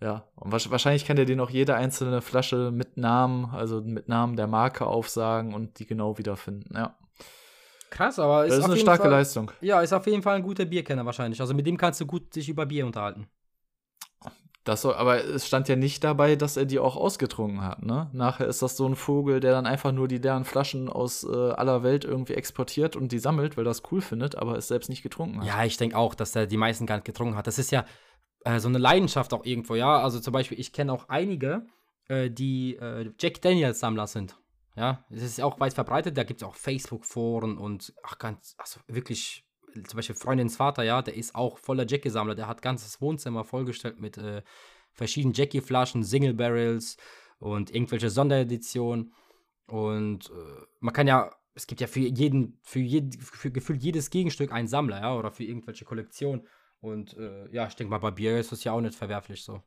[0.00, 4.08] Ja, und wahrsch- wahrscheinlich kann der dir noch jede einzelne Flasche mit Namen, also mit
[4.08, 6.74] Namen der Marke aufsagen und die genau wiederfinden.
[6.76, 6.96] Ja,
[7.90, 9.52] Krass, aber ist, das ist eine starke Fall, Leistung.
[9.60, 11.40] Ja, ist auf jeden Fall ein guter Bierkenner wahrscheinlich.
[11.40, 13.28] Also mit dem kannst du gut dich über Bier unterhalten.
[14.64, 18.08] Das soll, aber es stand ja nicht dabei, dass er die auch ausgetrunken hat, ne?
[18.14, 21.50] Nachher ist das so ein Vogel, der dann einfach nur die leeren Flaschen aus äh,
[21.50, 24.88] aller Welt irgendwie exportiert und die sammelt, weil er das cool findet, aber es selbst
[24.88, 25.46] nicht getrunken hat.
[25.46, 27.46] Ja, ich denke auch, dass er die meisten gar nicht getrunken hat.
[27.46, 27.84] Das ist ja
[28.44, 30.00] äh, so eine Leidenschaft auch irgendwo, ja.
[30.00, 31.66] Also zum Beispiel, ich kenne auch einige,
[32.08, 34.36] äh, die äh, Jack Daniels Sammler sind.
[34.76, 36.16] Ja, es ist auch weit verbreitet.
[36.16, 41.00] Da gibt es auch Facebook-Foren und ach, ganz, also wirklich, zum Beispiel Freundins Vater, ja,
[41.00, 42.34] der ist auch voller Jackie-Sammler.
[42.34, 44.42] Der hat ganzes Wohnzimmer vollgestellt mit äh,
[44.92, 46.96] verschiedenen Jackie-Flaschen, Single Barrels
[47.38, 49.12] und irgendwelche Sondereditionen.
[49.66, 54.10] Und äh, man kann ja, es gibt ja für jeden, für, jeden, für gefühlt jedes
[54.10, 56.46] Gegenstück einen Sammler, ja, oder für irgendwelche Kollektionen.
[56.84, 59.62] Und äh, ja, ich denke mal, bei Bier ist das ja auch nicht verwerflich so.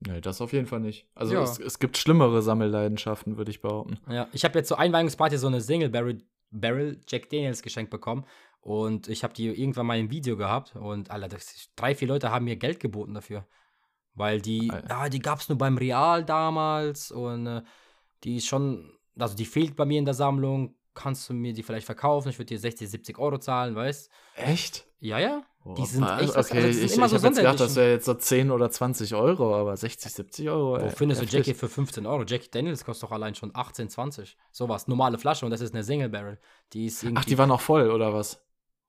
[0.00, 1.06] Nee, das auf jeden Fall nicht.
[1.14, 1.42] Also Ja.
[1.42, 3.98] es, es gibt schlimmere Sammelleidenschaften, würde ich behaupten.
[4.10, 8.24] Ja, ich habe jetzt zur Einweihungsparty so eine Single Barrel, Barrel Jack Daniels geschenkt bekommen.
[8.60, 10.74] Und ich habe die irgendwann mal im Video gehabt.
[10.76, 13.46] Und Alter, das, drei, vier Leute haben mir Geld geboten dafür.
[14.14, 14.88] Weil die, Alter.
[14.88, 17.10] ja, die gab es nur beim Real damals.
[17.10, 17.62] Und äh,
[18.24, 20.74] die ist schon, also die fehlt bei mir in der Sammlung.
[20.98, 22.28] Kannst du mir die vielleicht verkaufen?
[22.28, 24.84] Ich würde dir 60, 70 Euro zahlen, weißt Echt?
[24.98, 25.42] Ja, ja.
[25.76, 26.22] Die sind was?
[26.22, 26.64] echt was- okay.
[26.64, 29.14] also ich immer ich so habe jetzt gedacht, das wäre jetzt so 10 oder 20
[29.14, 30.72] Euro, aber 60, 70 Euro.
[30.80, 31.46] Wo ey, findest du heftig.
[31.46, 32.24] Jackie für 15 Euro?
[32.26, 34.36] Jackie Daniels kostet doch allein schon 18, 20.
[34.50, 34.88] Sowas.
[34.88, 36.40] Normale Flasche und das ist eine Single Barrel.
[36.72, 37.06] Die ist.
[37.14, 38.42] Ach, die war noch voll, oder was?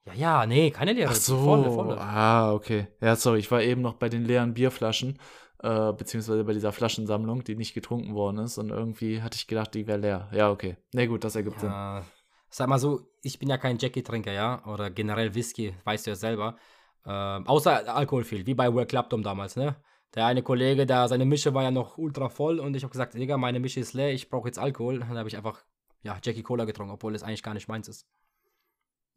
[0.06, 1.12] Ja, ja, nee, keine leere.
[1.12, 1.38] Ach so.
[1.38, 2.02] Volle, volle.
[2.02, 2.88] Ah, okay.
[3.02, 5.20] Ja, sorry, ich war eben noch bei den leeren Bierflaschen,
[5.62, 8.58] äh, beziehungsweise bei dieser Flaschensammlung, die nicht getrunken worden ist.
[8.58, 10.30] Und irgendwie hatte ich gedacht, die wäre leer.
[10.32, 10.78] Ja, okay.
[10.94, 11.70] Nee, gut, das ergibt Sinn.
[11.70, 12.04] Ja,
[12.50, 16.16] sag mal so, ich bin ja kein Jackie-Trinker, ja, oder generell Whisky, weißt du ja
[16.16, 16.58] selber.
[17.06, 19.76] Ähm, außer Alkohol viel, wie bei Club Dom damals, ne?
[20.16, 23.14] Der eine Kollege, da seine Mische war ja noch ultra voll und ich habe gesagt,
[23.14, 24.96] Digga, meine Mische ist leer, ich brauche jetzt Alkohol.
[24.96, 25.64] Und dann habe ich einfach,
[26.02, 28.08] ja, Jackie Cola getrunken, obwohl es eigentlich gar nicht meins ist.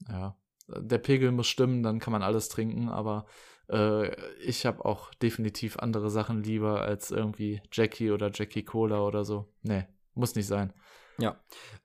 [0.08, 0.36] Ja.
[0.68, 3.24] Der Pegel muss stimmen, dann kann man alles trinken, aber
[3.72, 9.24] äh, ich habe auch definitiv andere Sachen lieber als irgendwie Jackie oder Jackie Cola oder
[9.24, 9.52] so.
[9.62, 10.72] Nee, muss nicht sein.
[11.18, 11.36] Ja.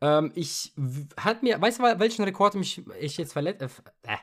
[0.02, 0.74] Ähm, ich
[1.18, 3.68] hat mir, weißt du, welchen Rekord mich ich jetzt verletzt, äh,
[4.14, 4.18] äh,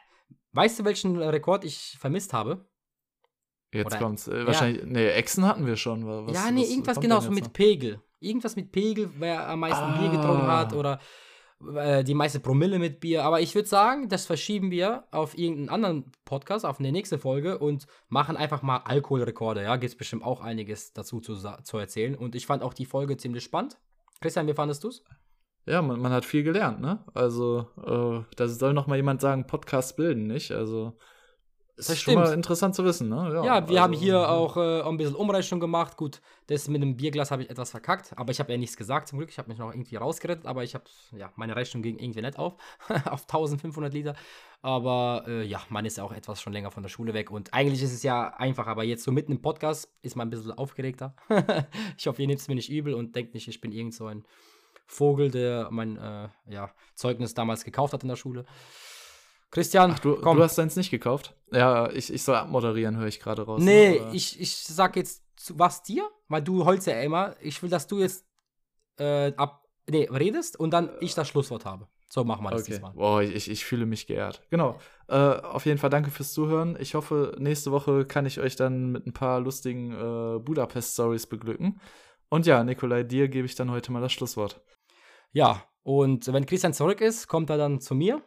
[0.53, 2.67] weißt du, welchen Rekord ich vermisst habe?
[3.73, 4.29] Jetzt Oder- kommt's.
[4.29, 6.07] Äh, wahrscheinlich, nee, Echsen hatten wir schon.
[6.07, 7.53] wa- Was, ja, nee, was irgendwas genau so mit noch?
[7.53, 8.01] Pegel.
[8.21, 10.61] Irgendwas mit Pegel, wer am meisten Bier getrunken Ah.
[10.61, 11.01] hat oder
[11.77, 13.25] äh, die meiste Promille mit Bier.
[13.25, 17.59] Aber ich würde sagen, das verschieben wir auf irgendeinen anderen Podcast, auf eine nächste Folge
[17.59, 19.63] und machen einfach mal Alkoholrekorde.
[19.63, 22.15] Ja, gibt es bestimmt auch einiges dazu zu, zu erzählen.
[22.15, 23.79] Und ich fand auch die Folge ziemlich spannend.
[24.21, 25.05] Christian, wie fandest du es?
[25.67, 27.03] Ja, man, man, hat viel gelernt, ne?
[27.15, 30.53] Also, äh, da soll noch mal jemand sagen, Podcast bilden, nicht?
[30.53, 30.99] Also,
[31.77, 32.15] das ist stimmt.
[32.15, 33.31] schon mal interessant zu wissen, ne?
[33.35, 35.97] Ja, ja wir also, haben hier auch äh, ein bisschen Umrechnung gemacht.
[35.97, 39.09] Gut, das mit dem Bierglas habe ich etwas verkackt, aber ich habe ja nichts gesagt
[39.09, 39.31] zum Glück.
[39.31, 40.85] Ich habe mich noch irgendwie rausgerettet, aber ich habe,
[41.17, 42.55] ja, meine Rechnung ging irgendwie nicht auf,
[43.07, 44.15] auf 1500 Liter.
[44.63, 47.53] Aber äh, ja, man ist ja auch etwas schon länger von der Schule weg und
[47.53, 50.53] eigentlich ist es ja einfach, aber jetzt so mitten im Podcast ist man ein bisschen
[50.53, 51.15] aufgeregter.
[51.99, 54.07] ich hoffe, ihr nehmt es mir nicht übel und denkt nicht, ich bin irgend so
[54.07, 54.25] ein
[54.87, 58.45] Vogel, der mein äh, ja, Zeugnis damals gekauft hat in der Schule.
[59.55, 60.37] Christian, Ach, du, komm.
[60.37, 61.33] du hast deins nicht gekauft?
[61.53, 63.63] Ja, ich, ich soll abmoderieren, höre ich gerade raus.
[63.63, 64.13] Nee, oder?
[64.13, 67.37] ich, ich sag jetzt was dir, weil du holst ja immer.
[67.41, 68.27] Ich will, dass du jetzt
[68.99, 71.87] äh, ab, nee, redest und dann ich das Schlusswort habe.
[72.09, 72.73] So machen wir das okay.
[72.73, 72.95] diesmal.
[72.95, 74.43] Boah, ich, ich fühle mich geehrt.
[74.51, 74.77] Genau.
[75.07, 76.77] Äh, auf jeden Fall danke fürs Zuhören.
[76.81, 81.81] Ich hoffe, nächste Woche kann ich euch dann mit ein paar lustigen äh, Budapest-Stories beglücken.
[82.29, 84.61] Und ja, Nikolai, dir gebe ich dann heute mal das Schlusswort.
[85.31, 88.21] Ja, und wenn Christian zurück ist, kommt er dann zu mir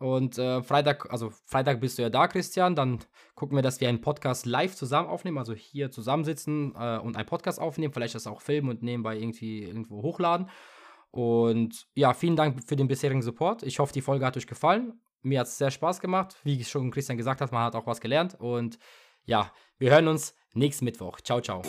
[0.00, 2.74] und äh, Freitag, also Freitag bist du ja da, Christian.
[2.74, 3.00] Dann
[3.34, 7.26] gucken wir, dass wir einen Podcast live zusammen aufnehmen, also hier zusammensitzen äh, und einen
[7.26, 7.92] Podcast aufnehmen.
[7.92, 10.48] Vielleicht das auch filmen und nebenbei irgendwie irgendwo hochladen.
[11.10, 13.62] Und ja, vielen Dank für den bisherigen Support.
[13.62, 14.94] Ich hoffe, die Folge hat euch gefallen.
[15.20, 16.34] Mir hat es sehr Spaß gemacht.
[16.44, 18.40] Wie schon Christian gesagt hat, man hat auch was gelernt.
[18.40, 18.78] Und
[19.26, 21.20] ja, wir hören uns nächsten Mittwoch.
[21.20, 21.60] Ciao, ciao.